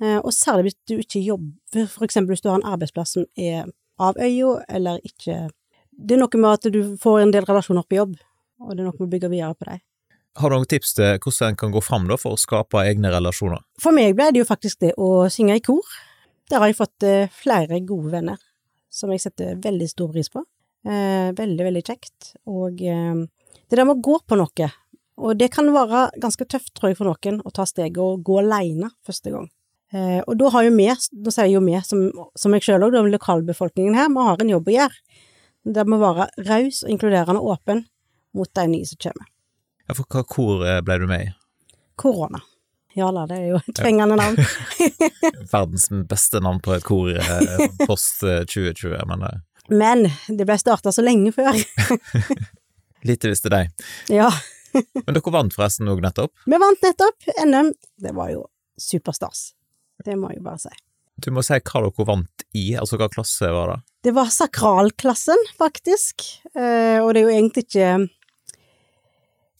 Eh, 0.02 0.18
og 0.18 0.32
særlig 0.34 0.68
hvis 0.68 0.78
du 0.90 0.94
ikke 0.98 1.22
jobber, 1.22 1.86
for 1.90 2.06
eksempel 2.06 2.34
hvis 2.34 2.42
du 2.42 2.50
har 2.50 2.58
en 2.58 2.70
arbeidsplass 2.74 3.14
som 3.16 3.26
er 3.38 3.68
av 4.02 4.18
øya, 4.18 4.58
eller 4.68 5.02
ikke 5.06 5.50
Det 5.94 6.16
er 6.16 6.18
noe 6.18 6.38
med 6.42 6.50
at 6.50 6.64
du 6.74 6.96
får 6.98 7.20
en 7.22 7.30
del 7.30 7.44
relasjoner 7.46 7.84
på 7.86 7.94
jobb, 7.94 8.16
og 8.58 8.70
det 8.74 8.82
er 8.82 8.88
noe 8.88 8.96
med 8.98 9.04
å 9.06 9.10
bygge 9.12 9.28
videre 9.30 9.54
på 9.54 9.68
dem. 9.68 9.78
Har 10.34 10.50
du 10.50 10.56
noen 10.56 10.66
tips 10.66 10.96
til 10.98 11.20
hvordan 11.22 11.52
en 11.52 11.58
kan 11.58 11.74
gå 11.74 11.80
fram 11.84 12.08
for 12.18 12.34
å 12.34 12.40
skape 12.40 12.82
egne 12.82 13.12
relasjoner? 13.14 13.62
For 13.78 13.94
meg 13.94 14.16
ble 14.18 14.32
det 14.34 14.42
jo 14.42 14.48
faktisk 14.48 14.80
det 14.82 14.94
å 14.98 15.28
synge 15.30 15.60
i 15.60 15.62
kor. 15.62 15.86
Der 16.50 16.58
har 16.60 16.70
jeg 16.70 16.78
fått 16.78 17.06
eh, 17.06 17.30
flere 17.32 17.78
gode 17.86 18.10
venner, 18.16 18.40
som 18.92 19.12
jeg 19.14 19.22
setter 19.22 19.60
veldig 19.62 19.86
stor 19.88 20.10
pris 20.10 20.32
på. 20.32 20.42
Eh, 20.84 21.30
veldig, 21.38 21.62
veldig 21.68 21.82
kjekt. 21.86 22.32
Og 22.50 22.82
eh, 22.82 23.20
det 23.62 23.78
der 23.78 23.86
med 23.86 24.00
å 24.00 24.04
gå 24.10 24.18
på 24.26 24.38
noe, 24.40 24.70
og 25.22 25.38
det 25.38 25.52
kan 25.54 25.70
være 25.70 26.08
ganske 26.20 26.46
tøft, 26.50 26.72
tror 26.74 26.90
jeg, 26.90 26.98
for 26.98 27.12
noen 27.12 27.38
å 27.46 27.54
ta 27.54 27.66
steget 27.70 28.02
og 28.02 28.24
gå 28.26 28.40
alene 28.42 28.90
første 29.06 29.30
gang. 29.30 29.46
Og 29.94 30.32
da 30.34 30.48
har 30.50 30.64
jo 30.66 30.72
vi, 30.74 30.88
nå 30.90 31.30
sier 31.30 31.46
jeg 31.46 31.54
jo 31.54 31.60
vi, 31.62 31.76
som, 31.86 32.00
som 32.34 32.56
jeg 32.56 32.64
sjøl 32.66 32.82
òg, 32.82 32.96
lokalbefolkningen 33.12 33.94
her, 33.94 34.08
vi 34.10 34.24
har 34.26 34.42
en 34.42 34.50
jobb 34.50 34.72
å 34.72 34.74
gjøre. 34.74 35.20
Det 35.78 35.84
må 35.86 36.00
være 36.02 36.26
raus 36.48 36.82
og 36.82 36.90
inkluderende 36.90 37.44
åpen 37.54 37.84
mot 38.34 38.50
de 38.58 38.66
nye 38.72 38.90
som 38.90 38.98
kommer. 39.06 39.30
Ja, 39.86 39.94
for 39.94 40.08
hva 40.08 40.24
kor 40.24 40.64
eh, 40.64 40.80
ble 40.84 40.96
du 41.02 41.08
med 41.08 41.26
i? 41.26 41.32
Korona. 42.00 42.40
Ja 42.94 43.08
det 43.26 43.36
er 43.36 43.48
jo 43.50 43.58
et 43.58 43.80
fengende 43.82 44.16
navn. 44.16 44.38
Verdens 45.52 45.88
beste 46.08 46.40
navn 46.40 46.60
på 46.62 46.76
et 46.76 46.86
kor 46.86 47.10
eh, 47.10 47.66
post 47.84 48.22
eh, 48.22 48.44
2020, 48.48 48.94
men 49.10 49.26
Men 49.68 50.06
det 50.28 50.46
ble 50.46 50.56
starta 50.60 50.92
så 50.92 51.04
lenge 51.04 51.34
før. 51.34 51.58
lite 53.08 53.32
visste 53.32 53.52
de. 53.52 53.66
Ja. 54.14 54.30
Men 55.06 55.14
dere 55.14 55.30
vant 55.30 55.54
forresten 55.54 55.88
òg 55.88 56.00
nettopp. 56.02 56.32
Vi 56.50 56.58
vant 56.58 56.80
nettopp 56.82 57.28
NM. 57.46 57.70
Det 58.02 58.10
var 58.16 58.32
jo 58.32 58.40
superstas. 58.80 59.52
Det 60.04 60.16
må 60.18 60.32
jeg 60.32 60.40
jo 60.40 60.46
bare 60.48 60.58
si. 60.64 60.72
Du 61.22 61.30
må 61.30 61.44
si 61.46 61.54
hva 61.54 61.82
dere 61.84 62.06
vant 62.08 62.46
i, 62.58 62.72
altså 62.74 62.98
hva 62.98 63.06
klasse 63.12 63.52
var 63.54 63.70
det? 63.70 63.78
Det 64.08 64.14
var 64.16 64.32
sakralklassen, 64.34 65.46
faktisk. 65.60 66.26
Og 66.58 67.12
det 67.14 67.20
er 67.20 67.22
jo 67.22 67.30
egentlig 67.36 67.64
ikke 67.68 67.92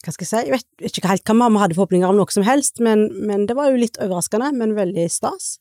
Hva 0.05 0.13
skal 0.13 0.25
jeg 0.25 0.29
si, 0.29 0.49
jeg 0.51 0.53
vet 0.85 0.99
ikke 0.99 1.09
helt 1.09 1.25
hva 1.25 1.35
mamma 1.39 1.63
hadde 1.63 1.77
forhåpninger 1.77 2.05
om 2.05 2.19
noe 2.19 2.33
som 2.33 2.45
helst, 2.45 2.77
men, 2.83 3.07
men 3.25 3.47
det 3.49 3.55
var 3.57 3.71
jo 3.71 3.79
litt 3.81 3.97
overraskende, 3.97 4.51
men 4.53 4.75
veldig 4.77 5.07
stas. 5.09 5.55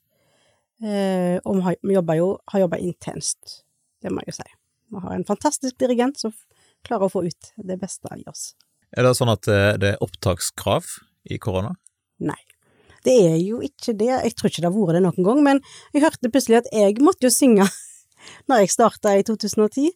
Eh, 0.84 1.38
og 1.46 1.56
vi 1.56 1.64
har, 1.64 1.78
vi 1.80 2.18
jo, 2.18 2.28
har 2.52 2.64
jobba 2.66 2.80
intenst, 2.82 3.62
det 4.04 4.12
må 4.12 4.20
jeg 4.24 4.34
jo 4.34 4.38
si. 4.42 4.50
Vi 4.92 5.00
har 5.00 5.14
en 5.16 5.26
fantastisk 5.26 5.78
dirigent 5.80 6.20
som 6.20 6.34
klarer 6.84 7.08
å 7.08 7.12
få 7.14 7.24
ut 7.24 7.52
det 7.56 7.78
beste 7.80 8.10
i 8.18 8.26
oss. 8.28 8.52
Er 8.94 9.06
det 9.06 9.14
sånn 9.18 9.32
at 9.32 9.48
eh, 9.50 9.72
det 9.80 9.94
er 9.94 10.04
opptakskrav 10.04 10.90
i 11.32 11.40
korona? 11.42 11.72
Nei. 12.22 12.38
Det 13.04 13.14
er 13.26 13.36
jo 13.40 13.58
ikke 13.64 13.92
det, 13.96 14.10
jeg 14.12 14.36
tror 14.36 14.50
ikke 14.50 14.62
det 14.62 14.68
har 14.68 14.76
vært 14.76 14.98
det 14.98 15.04
noen 15.04 15.26
gang, 15.26 15.40
men 15.44 15.60
jeg 15.92 16.04
hørte 16.04 16.30
plutselig 16.32 16.62
at 16.62 16.70
jeg 16.72 17.00
måtte 17.04 17.26
jo 17.26 17.32
synge 17.32 17.66
når 18.48 18.64
jeg 18.64 18.74
starta 18.76 19.16
i 19.16 19.24
2010. 19.26 19.90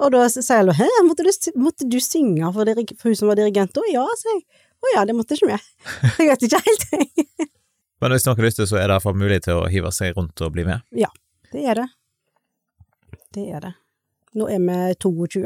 Og 0.00 0.12
da 0.14 0.24
sier 0.32 0.64
hun, 0.64 0.74
hæ, 0.78 0.86
måtte 1.06 1.24
du, 1.26 1.30
måtte 1.60 1.86
du 1.92 1.98
synge 2.00 2.48
for, 2.54 2.64
dirig- 2.68 2.94
for 2.96 3.10
hun 3.12 3.18
som 3.18 3.28
var 3.30 3.36
dirigent 3.40 3.74
da? 3.76 3.82
Ja, 3.92 4.04
sier 4.20 4.38
jeg. 4.38 4.44
Å 4.80 4.92
ja, 4.94 5.02
det 5.04 5.12
måtte 5.18 5.36
ikke 5.36 5.50
vi. 5.50 5.56
Jeg 6.22 6.28
vet 6.30 6.44
ikke 6.46 6.60
helt, 6.64 6.84
jeg. 6.96 7.48
Men 8.00 8.14
hvis 8.14 8.24
noen 8.24 8.38
har 8.38 8.46
lyst 8.46 8.56
til, 8.62 8.68
så 8.70 8.78
er 8.80 8.86
det 8.88 8.94
iallfall 8.96 9.18
mulig 9.20 9.42
til 9.44 9.58
å 9.60 9.66
hive 9.68 9.90
seg 9.92 10.14
rundt 10.16 10.40
og 10.46 10.54
bli 10.54 10.64
med. 10.64 10.80
Ja, 10.96 11.10
Det 11.52 11.66
er 11.68 11.82
det. 11.82 11.88
Det 13.36 13.44
er 13.52 13.60
det. 13.66 13.72
Nå 14.40 14.46
er 14.48 14.62
vi 14.64 14.78
22, 15.04 15.42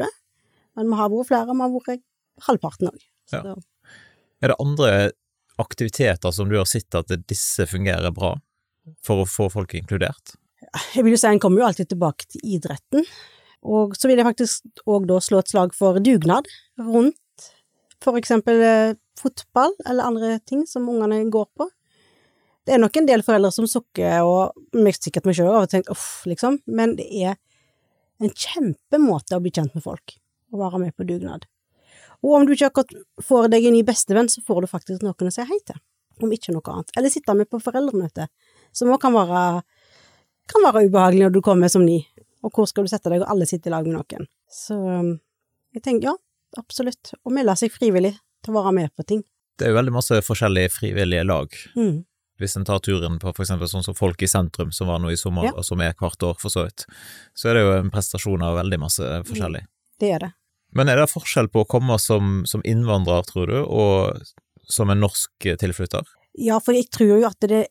men 0.77 0.87
vi 0.91 0.97
har 1.01 1.11
vært 1.11 1.27
flere, 1.29 1.51
vi 1.51 1.65
har 1.65 1.73
vært 1.75 2.03
halvparten 2.47 2.89
òg. 2.93 3.03
Ja. 3.33 3.41
Er 4.45 4.53
det 4.53 4.57
andre 4.61 4.89
aktiviteter 5.61 6.31
som 6.35 6.47
du 6.51 6.55
har 6.59 6.67
sett 6.69 6.95
at 6.97 7.11
disse 7.29 7.65
fungerer 7.69 8.13
bra, 8.15 8.31
for 9.03 9.23
å 9.23 9.27
få 9.29 9.49
folk 9.53 9.75
inkludert? 9.77 10.35
Jeg 10.95 11.03
vil 11.05 11.15
jo 11.15 11.19
si 11.21 11.27
en 11.29 11.41
kommer 11.43 11.61
jo 11.63 11.67
alltid 11.67 11.91
tilbake 11.91 12.27
til 12.29 12.45
idretten, 12.57 13.05
og 13.65 13.95
så 13.97 14.09
vil 14.09 14.21
jeg 14.21 14.27
faktisk 14.27 14.85
òg 14.85 15.07
da 15.09 15.17
slå 15.23 15.41
et 15.41 15.49
slag 15.49 15.73
for 15.73 15.97
dugnad 16.03 16.47
rundt 16.77 17.17
for 18.03 18.19
eksempel 18.19 18.61
eh, 18.61 18.97
fotball 19.17 19.73
eller 19.89 20.05
andre 20.05 20.35
ting 20.45 20.65
som 20.69 20.89
ungene 20.89 21.23
går 21.33 21.47
på. 21.57 21.67
Det 22.65 22.75
er 22.75 22.81
nok 22.81 22.97
en 22.97 23.07
del 23.09 23.23
foreldre 23.25 23.51
som 23.53 23.67
sukker, 23.69 24.25
og 24.25 24.55
sikkert 24.97 25.27
meg 25.27 25.37
sjøl, 25.37 25.51
og 25.53 25.69
tenkt 25.69 25.91
uff, 25.93 26.23
liksom, 26.25 26.57
men 26.65 26.95
det 26.97 27.05
er 27.21 27.35
en 28.21 28.31
kjempemåte 28.31 29.37
å 29.37 29.43
bli 29.43 29.51
kjent 29.53 29.75
med 29.77 29.85
folk, 29.85 30.15
å 30.53 30.61
være 30.63 30.81
med 30.81 30.95
på 30.97 31.05
dugnad. 31.05 31.45
Og 32.25 32.39
om 32.39 32.47
du 32.47 32.55
ikke 32.55 32.71
akkurat 32.71 32.95
får 33.21 33.51
deg 33.53 33.67
en 33.69 33.77
ny 33.77 33.83
bestevenn, 33.85 34.31
så 34.31 34.41
får 34.45 34.65
du 34.65 34.71
faktisk 34.71 35.05
noen 35.05 35.29
å 35.29 35.33
si 35.35 35.45
hei 35.45 35.59
til, 35.67 35.77
om 36.25 36.33
ikke 36.33 36.55
noe 36.55 36.73
annet. 36.73 36.93
Eller 36.97 37.13
sitte 37.13 37.37
med 37.37 37.51
på 37.51 37.61
foreldremøte, 37.61 38.25
som 38.73 38.89
òg 38.89 39.01
kan 39.03 39.13
være 39.13 39.45
kan 40.49 40.61
være 40.61 40.85
ubehagelig 40.85 41.25
når 41.25 41.33
du 41.33 41.39
kommer 41.45 41.69
som 41.73 41.85
ny, 41.85 41.99
og 42.45 42.53
hvor 42.53 42.69
skal 42.69 42.85
du 42.85 42.91
sette 42.91 43.11
deg, 43.11 43.23
og 43.23 43.31
alle 43.33 43.47
sitter 43.49 43.71
i 43.71 43.75
lag 43.75 43.87
med 43.87 43.97
noen. 43.97 44.27
Så 44.51 44.77
um, 44.77 45.15
jeg 45.75 45.85
tenker 45.85 46.11
ja, 46.11 46.15
absolutt, 46.61 47.15
å 47.25 47.33
melde 47.33 47.55
seg 47.59 47.73
frivillig 47.73 48.13
til 48.45 48.53
å 48.53 48.59
være 48.59 48.75
med 48.77 48.93
på 48.95 49.05
ting. 49.07 49.23
Det 49.57 49.67
er 49.67 49.73
jo 49.73 49.79
veldig 49.79 49.95
masse 49.95 50.19
forskjellige 50.27 50.73
frivillige 50.75 51.25
lag. 51.25 51.53
Mm. 51.75 52.03
Hvis 52.39 52.57
en 52.59 52.65
tar 52.67 52.81
turen 52.83 53.15
på 53.21 53.31
for 53.31 53.45
eksempel 53.45 53.69
sånn 53.71 53.85
som 53.85 53.95
Folk 53.95 54.23
i 54.25 54.27
sentrum, 54.27 54.73
som 54.75 54.89
var 54.91 54.99
nå 54.99 55.13
i 55.13 55.19
sommer, 55.19 55.47
Ja. 55.47 55.53
og 55.55 55.63
som 55.63 55.79
er 55.81 55.95
hvert 55.95 56.23
år 56.27 56.35
for 56.39 56.51
så 56.51 56.65
vidt, 56.67 56.83
så 57.33 57.49
er 57.49 57.55
det 57.55 57.63
jo 57.63 57.75
en 57.77 57.91
prestasjon 57.93 58.43
av 58.43 58.57
veldig 58.59 58.79
masse 58.81 59.11
forskjellig. 59.29 59.63
Det 59.99 60.11
er 60.11 60.19
det. 60.25 60.31
Men 60.75 60.91
er 60.91 60.99
det 60.99 61.07
forskjell 61.07 61.47
på 61.47 61.63
å 61.63 61.69
komme 61.71 61.95
som, 62.03 62.43
som 62.45 62.61
innvandrer, 62.67 63.23
tror 63.23 63.47
du, 63.47 63.61
og 63.63 64.19
som 64.67 64.91
en 64.91 64.99
norsk 64.99 65.47
tilflytter? 65.61 66.03
Ja, 66.35 66.59
for 66.59 66.75
jeg 66.75 66.89
tror 66.91 67.15
jo 67.21 67.27
at 67.29 67.39
det 67.39 67.61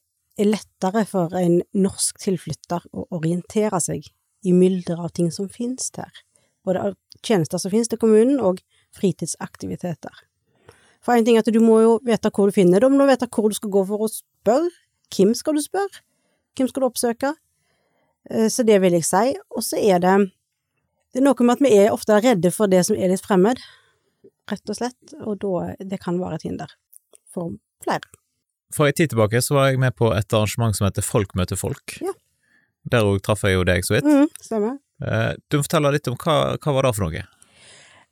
er 0.41 0.49
lettere 0.49 1.05
for 1.07 1.35
en 1.37 1.61
norsk 1.77 2.17
tilflytter 2.23 2.87
å 2.97 3.05
orientere 3.13 3.81
seg 3.85 4.09
i 4.45 4.53
mylderet 4.53 5.01
av 5.01 5.13
ting 5.17 5.31
som 5.35 5.49
finnes 5.49 5.91
der. 5.97 6.13
Både 6.65 6.83
av 6.91 6.95
tjenester 7.25 7.61
som 7.61 7.73
finnes 7.73 7.91
til 7.91 8.01
kommunen, 8.01 8.41
og 8.41 8.61
fritidsaktiviteter. 8.95 10.25
For 11.05 11.13
en 11.17 11.27
ting 11.27 11.37
er 11.37 11.45
at 11.45 11.53
du 11.53 11.61
må 11.61 11.81
jo 11.83 11.97
vite 12.07 12.31
hvor 12.33 12.49
du 12.49 12.57
finner 12.57 12.81
det, 12.81 12.89
du 12.89 12.97
må 12.97 13.09
vite 13.09 13.29
hvor 13.29 13.51
du 13.53 13.57
skal 13.57 13.73
gå 13.75 13.83
for 13.89 14.07
å 14.07 14.11
spørre. 14.11 14.71
Hvem 15.15 15.35
skal 15.37 15.59
du 15.59 15.63
spørre? 15.65 16.01
Hvem 16.57 16.71
skal 16.71 16.85
du 16.85 16.89
oppsøke? 16.89 17.35
Eh, 18.31 18.49
Så 18.49 18.65
det 18.65 18.81
vil 18.81 18.97
jeg 18.97 19.05
si. 19.05 19.35
Og 19.51 19.63
så 19.63 19.77
er 19.79 20.01
det 20.01 20.31
Det 21.15 21.21
er 21.21 21.29
noe 21.29 21.45
med 21.47 21.55
at 21.55 21.61
vi 21.63 21.77
er 21.79 21.93
ofte 21.93 22.17
redde 22.19 22.51
for 22.51 22.67
det 22.67 22.81
som 22.87 22.97
er 22.97 23.13
litt 23.13 23.23
fremmed, 23.23 23.61
rett 24.51 24.69
og 24.69 24.75
slett, 24.75 25.13
og 25.23 25.39
da 25.39 25.77
det 25.79 26.01
kan 26.03 26.19
være 26.19 26.35
et 26.41 26.43
hinder 26.49 26.73
for 27.31 27.53
flere. 27.85 28.03
For 28.75 28.89
en 28.89 28.97
tid 28.99 29.13
tilbake 29.13 29.39
så 29.39 29.55
var 29.55 29.69
jeg 29.69 29.79
med 29.79 29.95
på 29.95 30.09
et 30.11 30.35
arrangement 30.35 30.75
som 30.75 30.89
heter 30.89 31.07
Folk 31.07 31.37
møter 31.39 31.55
folk. 31.55 32.01
Ja. 32.03 32.11
Der 32.91 33.07
òg 33.09 33.23
traff 33.25 33.45
jeg 33.47 33.57
jo 33.57 33.65
deg 33.65 33.85
så 33.87 33.97
vidt. 33.97 34.05
Mm, 34.09 34.29
stemmer. 34.43 34.79
Eh, 35.05 35.33
Du 35.51 35.57
må 35.59 35.65
fortelle 35.67 35.93
litt 35.95 36.09
om 36.11 36.17
hva, 36.21 36.57
hva 36.59 36.75
var 36.77 36.83
det 36.89 36.95
for 36.97 37.07
noe? 37.09 37.25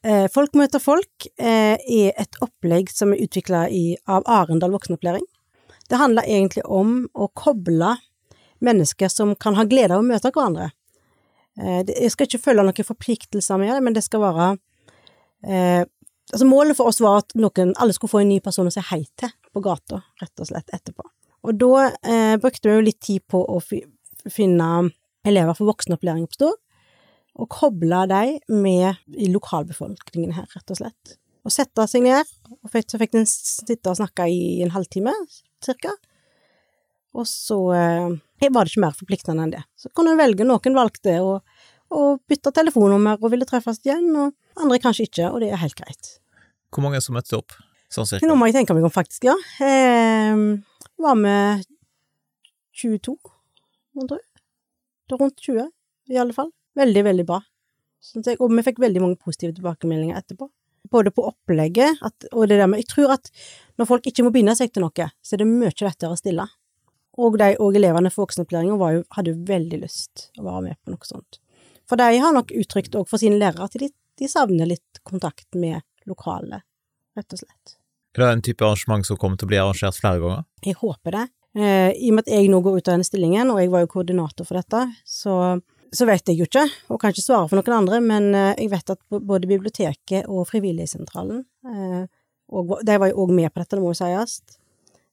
Eh, 0.03 0.27
Folk 0.35 0.57
møter 0.59 0.83
folk 0.83 1.29
eh, 1.39 1.77
er 1.79 2.13
et 2.19 2.39
opplegg 2.43 2.91
som 2.91 3.13
er 3.13 3.23
utvikla 3.23 3.67
av 4.09 4.25
Arendal 4.27 4.73
voksenopplæring. 4.75 5.25
Det 5.89 5.99
handler 6.01 6.25
egentlig 6.27 6.65
om 6.65 7.05
å 7.15 7.29
koble 7.37 7.97
mennesker 8.63 9.11
som 9.13 9.35
kan 9.37 9.55
ha 9.59 9.65
glede 9.69 9.95
av 9.95 10.03
å 10.03 10.07
møte 10.09 10.33
hverandre. 10.33 10.71
Eh, 11.61 11.83
Jeg 11.87 12.11
skal 12.15 12.27
ikke 12.27 12.43
følge 12.49 12.65
noen 12.65 12.89
forpliktelser 12.89 13.59
med 13.61 13.75
det, 13.77 13.83
men 13.85 13.93
det 13.95 14.05
skal 14.07 14.25
være 14.25 14.53
eh, 15.47 15.85
Altså 16.33 16.47
Målet 16.49 16.77
for 16.79 16.89
oss 16.89 17.01
var 17.03 17.19
at 17.21 17.35
noen, 17.37 17.75
alle 17.77 17.93
skulle 17.93 18.09
få 18.13 18.21
en 18.23 18.31
ny 18.31 18.39
person 18.41 18.65
å 18.67 18.73
si 18.73 18.81
hei 18.89 19.03
til 19.21 19.29
på 19.53 19.61
gata, 19.61 19.99
rett 20.23 20.41
og 20.41 20.47
slett, 20.49 20.71
etterpå. 20.73 21.05
Og 21.45 21.59
da 21.61 21.89
eh, 22.09 22.37
brukte 22.41 22.71
vi 22.71 22.77
jo 22.79 22.85
litt 22.87 23.01
tid 23.05 23.25
på 23.29 23.41
å 23.43 23.59
finne 24.31 24.91
elever 25.27 25.57
for 25.57 25.71
voksenopplæring 25.71 26.29
på 26.29 26.39
Stord, 26.39 26.61
og 27.41 27.49
koble 27.49 28.03
dem 28.11 28.61
med 28.63 28.99
i 29.17 29.31
lokalbefolkningen 29.33 30.35
her, 30.37 30.49
rett 30.53 30.73
og 30.75 30.81
slett. 30.83 31.17
Og 31.43 31.55
sette 31.55 31.87
seg 31.91 32.05
ned, 32.05 32.29
og 32.61 32.71
så 32.71 33.01
fikk 33.01 33.15
de 33.17 33.25
sitte 33.27 33.91
og 33.91 33.99
snakke 33.99 34.29
i 34.31 34.61
en 34.63 34.73
halvtime, 34.75 35.15
cirka. 35.65 35.95
Og 37.17 37.27
så 37.29 37.59
eh, 37.77 38.49
var 38.49 38.65
det 38.65 38.73
ikke 38.73 38.85
mer 38.85 38.97
forpliktende 38.97 39.47
enn 39.47 39.55
det. 39.57 39.63
Så 39.77 39.91
kunne 39.97 40.15
en 40.15 40.21
velge, 40.21 40.47
noen 40.49 40.77
valgte 40.77 41.19
å, 41.25 41.35
å 41.93 42.05
bytte 42.29 42.55
telefonnummer 42.55 43.21
og 43.21 43.33
ville 43.35 43.49
treffes 43.49 43.83
igjen, 43.85 44.09
og 44.17 44.63
andre 44.63 44.81
kanskje 44.83 45.09
ikke, 45.09 45.29
og 45.33 45.43
det 45.43 45.53
er 45.53 45.61
helt 45.63 45.79
greit. 45.79 46.17
Hvor 46.73 46.85
mange 46.85 47.03
som 47.05 47.17
møtte 47.17 47.41
opp? 47.41 47.57
Sånn 47.93 48.09
cirka. 48.09 48.29
Nå 48.29 48.37
må 48.41 48.49
jeg 48.49 48.61
tenke 48.61 48.77
meg 48.77 48.87
om, 48.89 48.93
faktisk, 48.93 49.27
ja. 49.29 49.37
Eh, 49.61 50.47
var 51.03 51.19
med 51.19 51.67
22, 52.81 53.17
må 53.97 54.09
tro. 54.09 54.19
Det 55.09 55.17
er 55.17 55.21
rundt 55.21 55.45
20, 55.45 55.69
i 56.13 56.19
alle 56.21 56.37
fall. 56.37 56.51
Veldig, 56.79 57.05
veldig 57.09 57.27
bra. 57.29 57.41
Synes 58.03 58.33
jeg. 58.33 58.41
Og 58.43 58.51
vi 58.53 58.65
fikk 58.67 58.81
veldig 58.83 59.03
mange 59.05 59.21
positive 59.21 59.55
tilbakemeldinger 59.57 60.19
etterpå. 60.19 60.49
Både 60.93 61.13
på 61.15 61.25
opplegget, 61.29 62.01
at, 62.05 62.27
og 62.33 62.49
det 62.51 62.59
der 62.59 62.69
med 62.69 62.83
Jeg 62.83 62.91
tror 62.91 63.15
at 63.15 63.31
når 63.79 63.89
folk 63.89 64.09
ikke 64.09 64.25
må 64.27 64.33
binde 64.35 64.55
seg 64.59 64.73
til 64.73 64.85
noe, 64.85 65.07
så 65.23 65.37
er 65.37 65.43
det 65.43 65.49
mye 65.49 65.71
lettere 65.71 66.11
å 66.13 66.19
stille. 66.19 66.49
Og 67.23 67.37
de 67.39 67.53
og 67.61 67.77
elevene 67.77 68.11
for 68.11 68.25
voksenopplæringa 68.25 68.91
hadde 69.17 69.35
jo 69.35 69.45
veldig 69.49 69.83
lyst 69.85 70.31
å 70.41 70.47
være 70.47 70.65
med 70.69 70.81
på 70.81 70.95
noe 70.95 71.09
sånt. 71.09 71.39
For 71.89 72.01
de 72.01 72.19
har 72.25 72.33
nok 72.35 72.55
uttrykt 72.57 72.97
òg 72.97 73.09
for 73.11 73.21
sine 73.21 73.37
lærere 73.41 73.69
at 73.69 73.77
de, 73.79 73.91
de 73.93 74.29
savner 74.31 74.71
litt 74.71 75.03
kontakt 75.05 75.49
med 75.53 75.83
lokale, 76.09 76.63
rett 77.19 77.37
og 77.37 77.43
slett. 77.45 77.77
Er 78.17 78.25
det 78.25 78.31
en 78.31 78.45
type 78.45 78.65
arrangement 78.65 79.07
som 79.07 79.21
kommer 79.21 79.41
til 79.41 79.49
å 79.49 79.53
bli 79.53 79.61
arrangert 79.61 79.99
flere 80.01 80.21
ganger? 80.21 80.45
Jeg 80.65 80.81
håper 80.81 81.17
det. 81.17 81.27
Eh, 81.53 81.93
I 81.93 82.09
og 82.09 82.17
med 82.17 82.25
at 82.25 82.33
jeg 82.33 82.49
nå 82.49 82.63
går 82.65 82.79
ut 82.79 82.89
av 82.89 82.97
denne 82.97 83.07
stillingen, 83.07 83.53
og 83.53 83.61
jeg 83.61 83.71
var 83.73 83.85
jo 83.85 83.91
koordinator 83.93 84.49
for 84.49 84.57
dette, 84.57 84.87
så, 85.05 85.35
så 85.93 86.09
vet 86.09 86.31
jeg 86.31 86.41
jo 86.41 86.49
ikke, 86.49 86.65
og 86.89 87.01
kan 87.01 87.13
ikke 87.13 87.25
svare 87.25 87.51
for 87.51 87.61
noen 87.61 87.77
andre, 87.83 88.01
men 88.05 88.31
eh, 88.33 88.55
jeg 88.63 88.73
vet 88.73 88.93
at 88.95 89.03
både 89.13 89.51
biblioteket 89.51 90.31
og 90.33 90.47
Frivilligsentralen, 90.49 91.45
eh, 91.69 92.03
og, 92.53 92.77
de 92.85 92.99
var 93.01 93.13
jo 93.13 93.27
òg 93.27 93.35
med 93.37 93.53
på 93.53 93.61
dette, 93.61 93.77
det 93.77 93.85
må 93.85 93.93
jo 93.93 94.01
sies, 94.01 94.41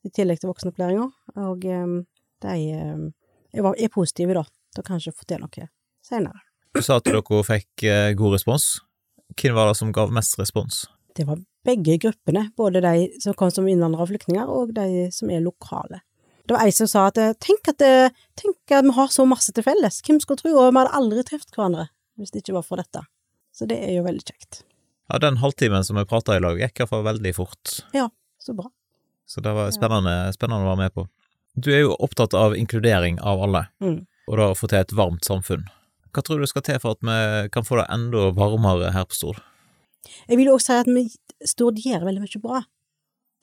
i 0.07 0.11
tillegg 0.15 0.39
til 0.39 0.51
voksenopplæringa, 0.51 1.09
og 1.43 1.63
de 1.63 2.55
er 2.71 3.91
positive 3.91 4.35
da, 4.37 4.45
til 4.71 4.83
å 4.83 4.87
kanskje 4.87 5.11
få 5.11 5.27
til 5.27 5.43
noe 5.43 5.67
senere. 6.03 6.39
Du 6.75 6.79
sa 6.85 6.99
at 6.99 7.07
dere 7.07 7.41
fikk 7.43 7.83
god 8.19 8.35
respons. 8.37 8.77
Hvem 9.35 9.57
var 9.57 9.71
det 9.71 9.79
som 9.79 9.91
gav 9.95 10.11
mest 10.15 10.39
respons? 10.39 10.85
Det 11.15 11.25
var 11.27 11.41
begge 11.67 11.97
gruppene, 11.99 12.45
både 12.55 12.83
de 12.83 13.09
som 13.19 13.35
kom 13.35 13.51
som 13.51 13.67
innvandrere 13.67 14.07
og 14.07 14.11
flyktninger, 14.13 14.47
og 14.47 14.71
de 14.77 15.09
som 15.15 15.31
er 15.31 15.43
lokale. 15.43 15.99
Det 16.49 16.55
var 16.55 16.65
ei 16.65 16.71
som 16.73 16.87
sa 16.89 17.03
at 17.11 17.17
eh, 17.21 17.35
tenk 17.37 17.67
at, 17.69 17.83
tenk 18.39 18.73
at 18.73 18.87
vi 18.87 18.93
har 18.95 19.11
så 19.13 19.21
masse 19.29 19.53
til 19.53 19.61
felles, 19.65 19.99
hvem 20.01 20.17
skulle 20.23 20.41
tro, 20.41 20.49
og 20.57 20.71
vi 20.73 20.79
hadde 20.81 20.95
aldri 20.97 21.21
truffet 21.27 21.53
hverandre 21.53 21.83
hvis 22.17 22.33
det 22.33 22.41
ikke 22.41 22.55
var 22.57 22.65
for 22.65 22.81
dette. 22.81 23.03
Så 23.53 23.67
det 23.69 23.77
er 23.85 23.93
jo 23.99 24.01
veldig 24.07 24.25
kjekt. 24.25 24.63
Ja, 25.11 25.19
Den 25.21 25.37
halvtimen 25.41 25.85
som 25.85 25.95
vi 25.99 26.03
prata 26.09 26.35
i 26.35 26.41
lag, 26.41 26.57
gikk 26.59 26.81
iallfall 26.81 27.05
veldig 27.05 27.31
fort, 27.37 27.75
Ja, 27.95 28.09
Så 28.41 28.55
bra. 28.57 28.65
så 29.29 29.41
det 29.45 29.53
var 29.55 29.69
spennende, 29.71 30.33
spennende 30.33 30.65
å 30.65 30.71
være 30.73 30.81
med 30.83 30.93
på. 30.97 31.05
Du 31.55 31.69
er 31.73 31.81
jo 31.85 31.95
opptatt 31.99 32.33
av 32.33 32.55
inkludering 32.57 33.19
av 33.21 33.41
alle, 33.45 33.67
Mm. 33.81 34.05
og 34.27 34.37
da 34.37 34.49
å 34.51 34.57
få 34.57 34.67
til 34.69 34.79
et 34.79 34.91
varmt 34.97 35.21
samfunn. 35.25 35.63
Hva 36.13 36.23
tror 36.25 36.39
du 36.41 36.47
skal 36.49 36.61
til 36.65 36.79
for 36.79 36.91
at 36.97 37.01
vi 37.05 37.49
kan 37.53 37.63
få 37.63 37.77
det 37.77 37.87
enda 37.93 38.31
varmere 38.33 38.91
her 38.91 39.05
på 39.05 39.13
Stord? 39.13 39.41
Jeg 40.27 40.37
vil 40.37 40.45
jo 40.47 40.55
også 40.57 40.65
si 40.65 40.73
at 40.73 40.87
vi 40.87 41.09
Stord 41.45 41.75
gjør 41.77 42.03
veldig 42.05 42.21
mye 42.25 42.41
bra. 42.41 42.63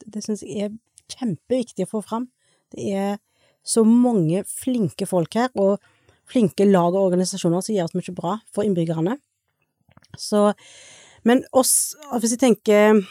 Det, 0.00 0.10
det 0.12 0.24
syns 0.24 0.42
jeg 0.42 0.64
er 0.70 0.78
kjempeviktig 1.08 1.86
å 1.86 1.90
få 1.90 2.02
fram. 2.04 2.28
Det 2.74 2.88
er 2.96 3.18
så 3.66 3.82
mange 3.86 4.44
flinke 4.48 5.08
folk 5.08 5.34
her, 5.38 5.50
og 5.58 5.82
flinke 6.30 6.66
lag 6.66 6.94
og 6.94 7.08
organisasjoner 7.08 7.62
som 7.62 7.76
gjør 7.76 7.90
så 7.90 8.00
mye 8.00 8.16
bra 8.16 8.36
for 8.54 8.66
innbyggerne. 8.66 9.16
Så, 10.18 10.48
men 11.26 11.44
oss, 11.54 11.94
hvis 12.20 12.36
jeg 12.36 12.42
tenker 12.42 13.02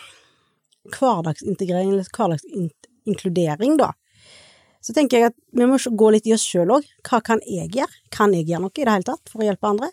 hverdagsintegrering, 0.95 1.93
eller 1.93 2.09
hverdagsinkludering, 2.09 3.77
da, 3.79 3.91
så 4.85 4.93
tenker 4.93 5.17
jeg 5.17 5.31
at 5.31 5.37
vi 5.57 5.65
må 5.65 5.79
gå 5.79 6.09
litt 6.13 6.27
i 6.29 6.33
oss 6.35 6.45
sjøl 6.45 6.75
òg. 6.75 6.87
Hva 7.07 7.21
kan 7.25 7.39
jeg 7.49 7.71
gjøre? 7.73 8.01
Kan 8.13 8.35
jeg 8.37 8.45
gjøre 8.45 8.67
noe 8.67 8.75
i 8.75 8.83
det 8.83 8.91
hele 8.93 9.07
tatt 9.07 9.31
for 9.31 9.41
å 9.41 9.47
hjelpe 9.47 9.71
andre? 9.71 9.89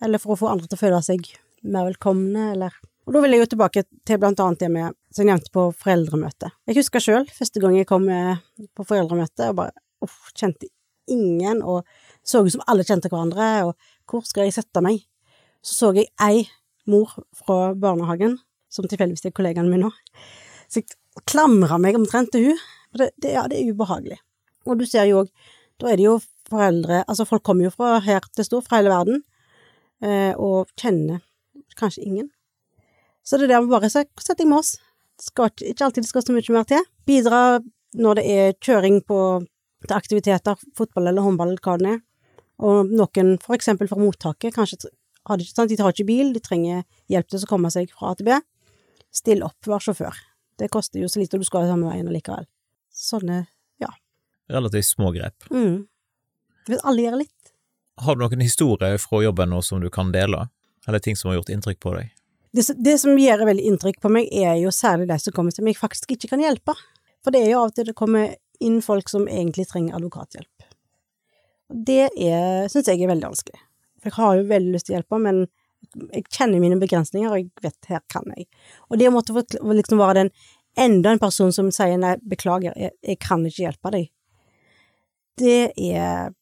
Eller 0.00 0.20
for 0.22 0.32
å 0.32 0.38
få 0.40 0.48
andre 0.48 0.70
til 0.70 0.78
å 0.78 0.80
føle 0.80 1.00
seg 1.04 1.28
mer 1.66 1.84
velkomne, 1.88 2.52
eller 2.54 2.78
Og 3.06 3.14
da 3.14 3.22
vil 3.22 3.36
jeg 3.36 3.44
jo 3.44 3.50
tilbake 3.52 3.84
til 4.08 4.18
blant 4.18 4.40
annet 4.42 4.62
det 4.64 4.70
med, 4.74 4.96
som 5.14 5.22
jeg 5.22 5.30
nevnte 5.30 5.52
på 5.54 5.68
foreldremøte. 5.78 6.50
Jeg 6.66 6.78
husker 6.80 7.02
sjøl 7.02 7.28
første 7.30 7.62
gang 7.62 7.76
jeg 7.78 7.86
kom 7.86 8.08
eh, 8.10 8.40
på 8.74 8.86
foreldremøte, 8.86 9.52
og 9.52 9.60
bare 9.60 9.74
uff, 10.02 10.32
kjente 10.34 10.66
ingen, 11.10 11.62
og 11.62 11.86
så 12.26 12.42
ut 12.42 12.50
som 12.56 12.64
alle 12.66 12.86
kjente 12.86 13.10
hverandre, 13.12 13.68
og 13.68 14.10
hvor 14.10 14.26
skal 14.26 14.48
jeg 14.48 14.56
sette 14.58 14.82
meg? 14.82 15.04
Så 15.62 15.78
så 15.78 15.92
jeg 15.94 16.10
ei 16.22 16.48
mor 16.90 17.14
fra 17.38 17.76
barnehagen, 17.78 18.40
som 18.70 18.90
tilfeldigvis 18.90 19.30
er 19.30 19.34
kollegaen 19.36 19.70
min 19.70 19.86
nå, 19.86 19.92
så 20.66 20.82
jeg 20.82 20.90
klamra 21.30 21.78
meg 21.78 21.98
omtrent 21.98 22.34
til 22.34 22.50
hun. 22.50 22.64
For 22.90 23.04
det, 23.04 23.12
det, 23.22 23.34
ja, 23.36 23.46
det 23.50 23.60
er 23.60 23.70
ubehagelig. 23.70 24.18
Og 24.66 24.80
du 24.80 24.86
ser 24.88 25.06
jo 25.06 25.22
òg, 25.22 25.30
da 25.78 25.92
er 25.92 25.98
det 26.00 26.06
jo 26.06 26.18
foreldre 26.46 27.02
Altså, 27.04 27.26
folk 27.26 27.42
kommer 27.46 27.66
jo 27.66 27.72
fra 27.74 27.98
her 28.02 28.24
til 28.34 28.46
stor, 28.46 28.62
fra 28.66 28.80
hele 28.80 28.92
verden, 28.92 29.22
eh, 30.02 30.32
og 30.34 30.70
kjenner 30.78 31.22
kanskje 31.78 32.04
ingen. 32.06 32.30
Så 33.26 33.38
det 33.40 33.48
der 33.50 33.62
med 33.64 33.72
bare 33.72 33.90
så 33.90 34.04
sett 34.22 34.38
deg 34.38 34.46
med 34.50 34.60
oss. 34.62 34.76
Det 35.18 35.26
skal 35.30 35.50
ikke, 35.50 35.70
ikke 35.72 35.86
alltid 35.86 36.04
det 36.04 36.10
skal 36.10 36.22
så 36.26 36.34
mye 36.36 36.54
mer 36.54 36.68
til. 36.70 36.84
Bidra 37.08 37.40
når 37.96 38.18
det 38.20 38.24
er 38.36 38.52
kjøring 38.62 39.00
på, 39.08 39.18
til 39.86 39.96
aktiviteter, 39.96 40.60
fotball 40.76 41.08
eller 41.10 41.24
håndball 41.24 41.54
eller 41.54 41.64
hva 41.64 41.76
det 41.80 41.94
er. 41.96 42.00
Og 42.66 42.92
noen, 42.92 43.34
for 43.42 43.56
eksempel 43.56 43.88
fra 43.90 43.98
mottaket, 44.00 44.54
kanskje 44.54 44.92
har 45.26 45.38
ikke- 45.42 45.54
sant, 45.56 45.68
de 45.70 45.82
har 45.82 45.92
ikke 45.92 46.06
bil, 46.06 46.32
de 46.32 46.40
trenger 46.40 46.84
hjelp 47.10 47.28
til 47.28 47.40
å 47.40 47.48
komme 47.50 47.70
seg 47.72 47.90
fra 47.90 48.12
A 48.12 48.14
til 48.14 48.26
B. 48.26 48.38
Still 49.10 49.42
opp, 49.42 49.58
vær 49.66 49.80
sjåfør. 49.82 50.14
Det 50.58 50.70
koster 50.70 51.00
jo 51.00 51.08
så 51.08 51.18
lite, 51.20 51.34
og 51.34 51.40
du 51.40 51.44
skal 51.44 51.66
samme 51.66 51.90
veien 51.90 52.08
allikevel. 52.08 52.46
Sånne, 52.94 53.46
Relativt 54.48 54.86
små 54.86 55.12
grep. 55.12 55.34
mm. 55.50 55.88
Hvis 56.68 56.84
alle 56.84 57.02
gjør 57.02 57.18
litt. 57.18 57.52
Har 57.98 58.14
du 58.14 58.20
noen 58.20 58.42
historier 58.42 58.98
fra 58.98 59.18
jobben 59.22 59.50
nå 59.50 59.62
som 59.64 59.80
du 59.80 59.88
kan 59.90 60.12
dele, 60.12 60.48
eller 60.86 60.98
ting 61.00 61.16
som 61.16 61.30
har 61.30 61.38
gjort 61.40 61.50
inntrykk 61.50 61.80
på 61.80 61.94
deg? 61.96 62.10
Det, 62.54 62.66
det 62.78 62.96
som 63.02 63.18
gjør 63.18 63.46
veldig 63.48 63.66
inntrykk 63.70 64.00
på 64.02 64.10
meg, 64.12 64.28
er 64.32 64.56
jo 64.60 64.72
særlig 64.74 65.08
de 65.10 65.18
som 65.20 65.34
kommer 65.36 65.54
som 65.54 65.66
jeg 65.66 65.78
faktisk 65.78 66.14
ikke 66.14 66.30
kan 66.34 66.42
hjelpe. 66.44 66.76
For 67.24 67.34
det 67.34 67.42
er 67.42 67.52
jo 67.52 67.62
av 67.64 67.72
og 67.72 67.76
til 67.76 67.88
det 67.88 67.96
kommer 67.98 68.36
inn 68.62 68.80
folk 68.84 69.10
som 69.10 69.26
egentlig 69.28 69.66
trenger 69.68 69.98
advokathjelp. 69.98 70.66
Det 71.66 72.04
er, 72.14 72.68
syns 72.70 72.88
jeg 72.88 73.02
er 73.02 73.10
veldig 73.10 73.28
vanskelig. 73.32 73.62
For 73.98 74.10
jeg 74.10 74.18
har 74.20 74.36
jo 74.38 74.50
veldig 74.52 74.74
lyst 74.76 74.88
til 74.88 74.94
å 74.94 74.98
hjelpe, 75.00 75.18
men 75.22 75.46
jeg 76.12 76.26
kjenner 76.30 76.62
mine 76.62 76.78
begrensninger, 76.80 77.30
og 77.30 77.40
jeg 77.40 77.66
vet 77.66 77.90
her 77.90 78.04
kan 78.12 78.26
jeg. 78.36 78.46
Og 78.90 79.00
det 79.00 79.10
å 79.10 79.14
måtte 79.14 79.34
liksom 79.34 80.00
være 80.00 80.20
den 80.20 80.32
enda 80.76 81.12
en 81.12 81.22
person 81.22 81.52
som 81.54 81.72
sier 81.74 81.98
nei, 82.00 82.16
beklager, 82.28 82.76
jeg, 82.76 82.94
jeg 83.02 83.20
kan 83.22 83.44
ikke 83.46 83.64
hjelpe 83.66 83.94
deg, 83.96 84.10
det 85.40 85.60
er 85.76 86.34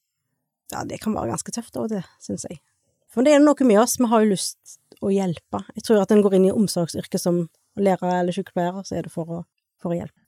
Ja, 0.73 0.81
det 0.89 0.97
kan 1.03 1.13
være 1.15 1.29
ganske 1.29 1.53
tøft 1.53 1.77
og 1.79 1.91
til, 1.93 2.03
syns 2.25 2.47
jeg. 2.49 2.57
For 3.13 3.23
det 3.23 3.35
er 3.37 3.43
noe 3.43 3.67
med 3.69 3.79
oss, 3.79 3.99
vi 4.01 4.09
har 4.11 4.25
jo 4.25 4.33
lyst 4.33 4.79
å 5.03 5.11
hjelpe. 5.13 5.63
Jeg 5.75 5.87
tror 5.87 6.03
at 6.03 6.13
en 6.15 6.23
går 6.25 6.37
inn 6.39 6.49
i 6.49 6.53
omsorgsyrket 6.55 7.21
som 7.23 7.45
lærer 7.81 8.21
eller 8.21 8.35
sykepleier, 8.37 8.83
så 8.87 8.99
er 8.99 9.09
det 9.09 9.13
for 9.15 9.31
å, 9.31 9.41
for 9.83 9.95
å 9.95 9.99
hjelpe. 9.99 10.21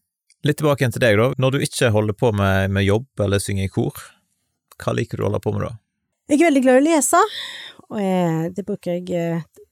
Litt 0.47 0.59
tilbake 0.61 0.83
igjen 0.85 0.95
til 0.95 1.03
deg, 1.03 1.17
da. 1.19 1.31
Når 1.43 1.57
du 1.57 1.65
ikke 1.67 1.91
holder 1.95 2.17
på 2.19 2.31
med, 2.37 2.71
med 2.75 2.85
jobb 2.87 3.25
eller 3.25 3.43
synger 3.43 3.67
i 3.69 3.73
kor, 3.73 4.03
hva 4.83 4.93
liker 4.95 5.19
du 5.19 5.25
å 5.25 5.31
holde 5.31 5.41
på 5.45 5.53
med 5.55 5.67
da? 5.67 5.73
Jeg 6.31 6.41
er 6.41 6.49
veldig 6.49 6.63
glad 6.65 6.77
i 6.79 6.83
å 6.83 6.87
lese, 6.89 7.23
og 7.87 8.01
jeg, 8.03 8.51
det 8.57 8.65
bruker 8.67 8.97
jeg 8.99 9.15
eh, 9.15 9.65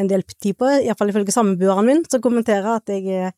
en 0.00 0.08
del 0.10 0.24
tid 0.32 0.56
på, 0.58 0.68
iallfall 0.80 1.12
ifølge 1.12 1.34
samboeren 1.34 1.86
min, 1.86 2.04
som 2.08 2.22
kommenterer 2.24 2.70
at 2.78 2.88
jeg 2.92 3.04
er 3.10 3.32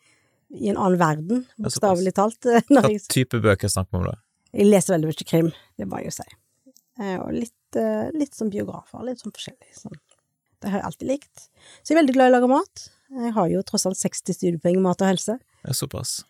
i 0.53 0.69
en 0.69 0.77
annen 0.79 0.99
verden, 1.01 1.43
bokstavelig 1.65 2.12
talt. 2.17 2.47
eh, 2.51 2.62
Hva 2.71 2.85
jeg, 2.93 3.03
type 3.12 3.41
bøker 3.43 3.73
snakker 3.73 3.97
vi 3.97 4.03
om 4.03 4.09
da? 4.12 4.19
jeg 4.53 4.69
leser 4.69 4.93
veldig 4.95 5.09
mye 5.09 5.27
krim, 5.29 5.51
det 5.81 5.88
må 5.88 6.01
jeg 6.03 6.11
jo 6.11 6.17
si. 6.19 6.27
Eh, 7.01 7.15
Og 7.23 7.31
litt, 7.35 7.79
eh, 7.81 8.11
litt 8.17 8.35
som 8.37 8.51
biografer, 8.53 9.05
litt 9.07 9.23
sånn 9.23 9.33
forskjellig. 9.33 9.71
Sånn. 9.79 9.97
Det 10.62 10.70
har 10.70 10.81
jeg 10.81 10.88
alltid 10.88 11.09
likt. 11.11 11.46
Så 11.83 11.92
jeg 11.92 11.96
er 11.96 12.03
veldig 12.03 12.16
glad 12.16 12.29
i 12.29 12.33
å 12.33 12.37
lage 12.37 12.51
mat. 12.53 12.85
Jeg 13.12 13.33
har 13.37 13.48
jo 13.53 13.62
tross 13.68 13.87
alt 13.90 13.98
60 14.01 14.38
studiepoeng 14.38 14.79
i 14.79 14.85
mat 14.85 15.03
og 15.03 15.11
helse. 15.11 15.37
Ja, 15.66 15.75
såpass. 15.77 16.20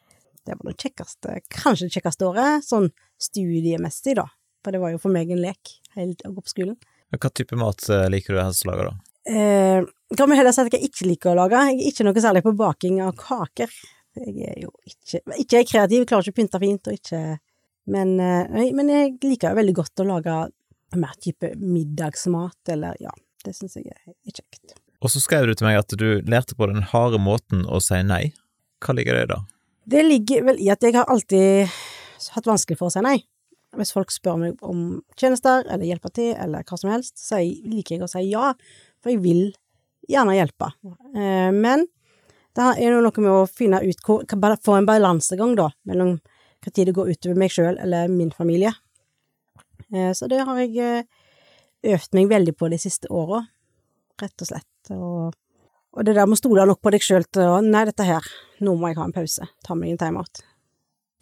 Det 0.43 0.57
var 0.59 0.73
det 0.73 0.81
kjekkeste, 0.83 1.37
kanskje 1.55 1.87
det 1.87 1.97
kjekkeste 1.99 2.27
året, 2.27 2.67
sånn 2.67 2.89
studiemessig, 3.23 4.17
da. 4.19 4.27
For 4.65 4.75
det 4.75 4.81
var 4.83 4.95
jo 4.95 5.01
for 5.03 5.15
meg 5.15 5.31
en 5.31 5.43
lek 5.43 5.77
helt 5.97 6.25
å 6.27 6.33
gå 6.35 6.43
på 6.43 6.55
skolen. 6.55 6.79
Hva 7.13 7.31
type 7.31 7.59
mat 7.61 7.85
eh, 7.93 8.09
liker 8.11 8.35
du 8.35 8.41
helst 8.41 8.65
å 8.67 8.73
lage, 8.73 8.89
da? 8.89 9.13
Eh, 9.23 9.85
kan 10.17 10.31
vi 10.31 10.39
heller 10.39 10.55
si 10.55 10.65
at 10.65 10.75
jeg 10.75 10.89
ikke 10.89 11.07
liker 11.07 11.33
å 11.33 11.39
lage. 11.45 11.61
Jeg 11.69 11.79
er 11.79 11.91
ikke 11.93 12.07
noe 12.09 12.25
særlig 12.25 12.43
på 12.47 12.55
baking 12.59 12.99
av 13.05 13.13
kaker. 13.19 13.75
Jeg 14.19 14.49
er 14.51 14.59
jo 14.61 14.69
ikke 14.85 15.23
Ikke 15.41 15.61
er 15.63 15.69
kreativ, 15.69 16.03
klarer 16.05 16.27
ikke 16.27 16.35
å 16.35 16.41
pynte 16.43 16.59
fint, 16.61 16.89
og 16.91 16.99
ikke 16.99 17.21
Men, 17.93 18.19
eh, 18.21 18.73
men 18.77 18.91
jeg 18.91 19.15
liker 19.25 19.57
veldig 19.59 19.75
godt 19.75 20.03
å 20.03 20.07
lage 20.07 20.35
mer 21.01 21.15
type 21.19 21.55
middagsmat, 21.59 22.59
eller 22.75 22.99
ja. 23.01 23.11
Det 23.43 23.55
syns 23.57 23.77
jeg 23.79 23.91
er 23.91 24.15
kjekt. 24.31 24.77
Og 25.03 25.11
så 25.11 25.21
skrev 25.23 25.49
du 25.49 25.55
til 25.59 25.67
meg 25.67 25.81
at 25.81 25.95
du 25.99 26.23
lærte 26.31 26.55
på 26.59 26.69
den 26.71 26.85
harde 26.93 27.19
måten 27.19 27.65
å 27.67 27.81
si 27.83 27.99
nei. 28.07 28.29
Hva 28.83 28.95
ligger 28.95 29.19
det 29.19 29.25
i 29.27 29.31
da? 29.33 29.41
Det 29.93 30.03
ligger 30.07 30.45
vel 30.47 30.61
i 30.63 30.69
at 30.71 30.85
jeg 30.85 30.95
har 30.95 31.11
alltid 31.11 31.71
hatt 32.37 32.47
vanskelig 32.47 32.79
for 32.79 32.91
å 32.91 32.95
si 32.95 33.03
nei. 33.03 33.17
Hvis 33.79 33.95
folk 33.95 34.13
spør 34.13 34.37
meg 34.39 34.63
om 34.69 35.01
tjenester, 35.17 35.65
eller 35.65 35.89
hjelper 35.89 36.13
til, 36.15 36.35
eller 36.37 36.63
hva 36.69 36.79
som 36.79 36.93
helst, 36.93 37.17
så 37.19 37.41
liker 37.41 37.97
jeg 37.97 38.05
å 38.05 38.11
si 38.11 38.27
ja, 38.29 38.53
for 39.03 39.15
jeg 39.15 39.23
vil 39.25 39.43
gjerne 40.13 40.37
hjelpe. 40.37 40.69
Eh, 41.17 41.51
Men 41.57 41.87
det 42.55 42.69
er 42.85 42.95
noe 43.01 43.25
med 43.25 43.33
å 43.33 43.49
finne 43.49 43.81
ut 43.83 44.05
hvor, 44.05 44.27
få 44.63 44.77
en 44.77 44.87
balansegang, 44.89 45.57
da, 45.57 45.71
mellom 45.89 46.19
hva 46.63 46.71
tid 46.71 46.91
det 46.91 46.95
går 46.95 47.15
utover 47.17 47.41
meg 47.41 47.51
sjøl 47.51 47.81
eller 47.81 48.13
min 48.13 48.31
familie. 48.31 48.75
Eh, 49.91 50.13
Så 50.13 50.29
det 50.29 50.45
har 50.45 50.61
jeg 50.61 50.77
eh, 50.79 51.22
øvd 51.83 52.17
meg 52.19 52.31
veldig 52.31 52.55
på 52.59 52.71
de 52.73 52.79
siste 52.81 53.11
åra, 53.13 53.43
rett 54.23 54.45
og 54.45 54.49
slett. 54.49 54.93
Og, 54.95 55.35
og 55.93 56.07
det 56.07 56.15
der 56.17 56.29
med 56.29 56.39
å 56.39 56.43
stole 56.43 56.67
nok 56.69 56.81
på 56.83 56.93
deg 56.95 57.05
sjøl 57.05 57.27
til 57.29 57.49
å 57.49 57.61
Nei, 57.65 57.85
dette 57.89 58.07
her, 58.07 58.27
nå 58.63 58.75
må 58.79 58.91
jeg 58.91 59.01
ha 59.01 59.09
en 59.09 59.15
pause. 59.17 59.49
Ta 59.67 59.77
meg 59.79 59.95
en 59.95 60.01
timeout. 60.01 60.43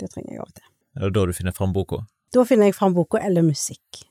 Det 0.00 0.08
trenger 0.12 0.34
jeg 0.34 0.42
av 0.42 0.48
og 0.48 0.56
til. 0.56 0.70
Er 0.96 1.06
det 1.06 1.14
da 1.16 1.26
du 1.28 1.34
finner 1.36 1.56
fram 1.56 1.74
boka? 1.76 2.02
Da 2.34 2.44
finner 2.46 2.70
jeg 2.70 2.76
fram 2.78 2.94
boka 2.96 3.20
eller 3.22 3.44
musikk. 3.46 4.04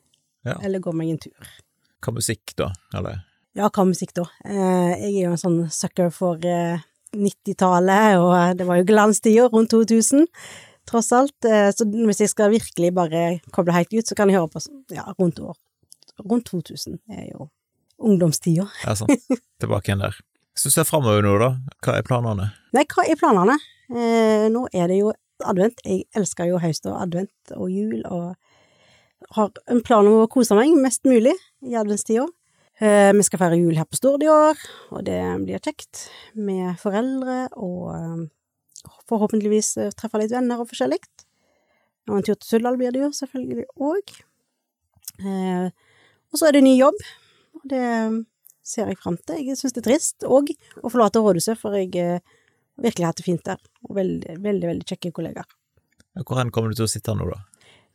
Ja. 0.48 0.58
Eller 0.64 0.82
går 0.84 0.96
meg 0.96 1.14
en 1.14 1.22
tur. 1.24 1.50
Hva 2.04 2.16
musikk, 2.16 2.56
da? 2.60 2.72
Eller 2.96 3.26
Ja, 3.58 3.68
hva 3.68 3.84
musikk 3.88 4.14
da? 4.16 4.28
Eh, 4.46 4.94
jeg 5.02 5.10
er 5.10 5.24
jo 5.26 5.34
en 5.34 5.42
sånn 5.42 5.60
sucker 5.74 6.12
for 6.16 6.40
eh, 6.48 6.80
90-tallet, 7.16 8.20
og 8.22 8.34
eh, 8.38 8.52
det 8.60 8.68
var 8.70 8.80
jo 8.80 8.88
glanstider 8.88 9.50
rundt 9.52 9.74
2000, 9.74 10.28
tross 10.90 11.10
alt. 11.16 11.48
Eh, 11.48 11.70
så 11.76 11.88
hvis 11.90 12.24
jeg 12.24 12.32
skal 12.32 12.54
virkelig 12.54 12.94
bare 12.96 13.24
koble 13.56 13.76
helt 13.76 13.92
ut, 13.96 14.06
så 14.08 14.18
kan 14.18 14.32
jeg 14.32 14.40
høre 14.40 14.52
på 14.54 14.62
ja, 14.96 15.08
rundt 15.18 15.42
år. 15.44 15.58
Rundt 16.26 16.50
2000 16.50 17.00
er 17.16 17.30
jo 17.32 17.50
ungdomstida. 18.00 18.68
Ja, 18.86 18.96
sant. 18.96 19.16
Tilbake 19.60 19.92
igjen 19.92 20.04
der. 20.04 20.18
Hvis 20.56 20.68
du 20.68 20.74
ser 20.74 20.88
framover 20.88 21.24
nå, 21.24 21.36
da, 21.40 21.54
hva 21.86 21.98
er 22.00 22.06
planene? 22.08 22.50
Nei, 22.76 22.86
hva 22.92 23.06
er 23.08 23.20
planene? 23.20 23.56
Eh, 23.90 24.48
nå 24.52 24.66
er 24.76 24.92
det 24.92 25.00
jo 25.00 25.14
advent. 25.48 25.80
Jeg 25.86 26.08
elsker 26.18 26.50
jo 26.50 26.60
høst 26.62 26.88
og 26.90 26.98
advent 27.00 27.54
og 27.56 27.70
jul, 27.72 28.02
og 28.10 28.36
har 29.36 29.54
en 29.72 29.82
plan 29.86 30.08
om 30.08 30.24
å 30.24 30.32
kose 30.32 30.58
meg 30.58 30.74
mest 30.80 31.08
mulig 31.08 31.36
i 31.66 31.78
adventstida. 31.80 32.26
Eh, 32.80 33.12
vi 33.16 33.24
skal 33.28 33.42
feire 33.42 33.60
jul 33.60 33.76
her 33.76 33.88
på 33.88 34.00
Stord 34.00 34.24
i 34.24 34.30
år, 34.32 34.60
og 34.96 35.04
det 35.08 35.20
blir 35.44 35.64
kjekt 35.64 36.06
med 36.40 36.78
foreldre 36.80 37.50
og 37.60 37.90
eh, 37.96 38.22
forhåpentligvis 39.10 39.74
eh, 39.84 39.92
treffe 40.00 40.22
litt 40.22 40.32
venner 40.32 40.62
og 40.62 40.70
forskjellig. 40.72 41.02
Og 42.10 42.18
en 42.18 42.26
tur 42.26 42.38
til 42.38 42.48
Suldal 42.48 42.80
blir 42.80 42.96
det 42.96 43.04
jo 43.04 43.12
selvfølgelig 43.16 43.68
òg. 43.84 44.14
Eh, 45.20 45.68
og 46.34 46.40
så 46.40 46.48
er 46.50 46.58
det 46.58 46.64
ny 46.66 46.76
jobb, 46.80 47.00
og 47.60 47.64
det 47.72 47.86
ser 48.70 48.88
jeg 48.92 49.00
fram 49.02 49.18
til. 49.26 49.42
Jeg 49.48 49.58
syns 49.58 49.74
det 49.76 49.82
er 49.84 49.88
trist 49.92 50.26
òg 50.28 50.52
å 50.84 50.90
forlate 50.92 51.22
rådhuset, 51.24 51.58
for 51.60 51.76
jeg 51.78 51.90
eh, 51.98 52.20
har 52.20 52.86
virkelig 52.86 53.08
hatt 53.10 53.18
det 53.22 53.26
fint 53.26 53.46
der, 53.46 53.62
og 53.88 53.96
veldig, 53.98 54.38
veldig, 54.44 54.68
veldig 54.74 54.88
kjekke 54.90 55.12
kollegaer. 55.16 55.48
Hvor 56.20 56.40
hen 56.42 56.52
kommer 56.52 56.70
du 56.74 56.80
til 56.80 56.88
å 56.88 56.92
sitte 56.92 57.16
nå, 57.16 57.28
da? 57.32 57.40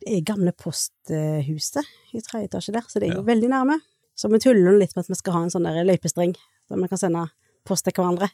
Det 0.01 0.11
er 0.17 0.25
gamle 0.27 0.51
posthuset 0.53 1.85
i 2.13 2.21
tredje 2.23 2.49
etasje 2.49 2.73
der, 2.75 2.85
så 2.89 2.99
det 2.99 3.09
er 3.09 3.15
jo 3.15 3.21
Ja. 3.23 3.29
veldig 3.31 3.49
nærme. 3.49 3.79
Så 4.15 4.29
vi 4.31 4.39
tuller 4.39 4.77
litt 4.79 4.95
med 4.95 5.03
at 5.05 5.09
vi 5.09 5.15
skal 5.15 5.33
ha 5.33 5.43
en 5.43 5.49
sånn 5.49 5.63
der 5.67 5.83
løypestreng, 5.83 6.35
der 6.69 6.77
vi 6.81 6.87
kan 6.87 6.97
sende 6.97 7.29
post 7.65 7.83
til 7.85 7.93
hverandre. 7.93 8.29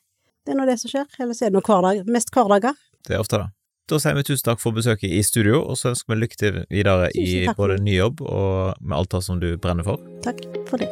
Det 0.46 0.54
er 0.54 0.58
nå 0.58 0.66
det 0.66 0.80
som 0.80 0.90
skjer, 0.90 1.08
eller 1.20 1.34
så 1.34 1.46
er 1.46 1.50
det 1.50 1.58
nå 1.58 1.62
hverdag, 1.62 2.06
mest 2.08 2.30
hverdager. 2.32 2.74
Det 3.06 3.16
er 3.16 3.20
ofte, 3.20 3.38
da. 3.38 3.50
Da 3.92 3.98
sier 4.00 4.16
vi 4.16 4.24
tusen 4.24 4.46
takk 4.48 4.62
for 4.62 4.72
besøket 4.72 5.12
i 5.12 5.20
studio, 5.20 5.66
og 5.68 5.76
så 5.76 5.90
ønsker 5.92 6.14
vi 6.14 6.22
lykke 6.22 6.38
til 6.40 6.60
videre 6.72 7.10
i 7.12 7.44
både 7.58 7.76
ny 7.84 7.98
jobb 7.98 8.22
og 8.24 8.78
med 8.80 8.96
alt 9.02 9.12
det 9.12 9.20
som 9.26 9.42
du 9.42 9.50
brenner 9.60 9.84
for. 9.84 10.00
Takk 10.24 10.40
for 10.70 10.80
det. 10.80 10.88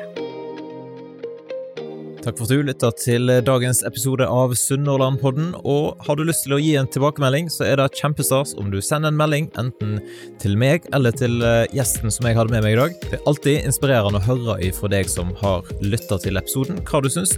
Takk 2.19 2.35
for 2.35 2.43
at 2.43 2.51
du 2.51 2.65
lytta 2.67 2.89
til 2.99 3.31
dagens 3.47 3.79
episode 3.87 4.27
av 4.27 4.51
Sunnhordlandpodden. 4.59 5.53
Og 5.63 6.03
har 6.03 6.19
du 6.19 6.25
lyst 6.27 6.43
til 6.43 6.57
å 6.57 6.59
gi 6.59 6.73
en 6.75 6.89
tilbakemelding, 6.91 7.47
så 7.47 7.63
er 7.69 7.79
det 7.79 7.87
kjempestas 7.95 8.51
om 8.59 8.67
du 8.73 8.81
sender 8.83 9.13
en 9.13 9.21
melding 9.21 9.47
enten 9.61 10.01
til 10.43 10.59
meg 10.59 10.83
eller 10.91 11.15
til 11.15 11.39
eh, 11.39 11.69
gjesten 11.71 12.11
som 12.11 12.27
jeg 12.27 12.35
hadde 12.35 12.51
med 12.51 12.67
meg 12.67 12.75
i 12.75 12.81
dag. 12.81 12.99
Det 13.05 13.21
er 13.21 13.31
alltid 13.31 13.63
inspirerende 13.63 14.19
å 14.19 14.27
høre 14.27 14.59
ifra 14.67 14.91
deg 14.91 15.07
som 15.07 15.31
har 15.39 15.71
lytta 15.79 16.19
til 16.19 16.43
episoden, 16.43 16.83
hva 16.83 16.99
du 16.99 17.07
syns. 17.15 17.37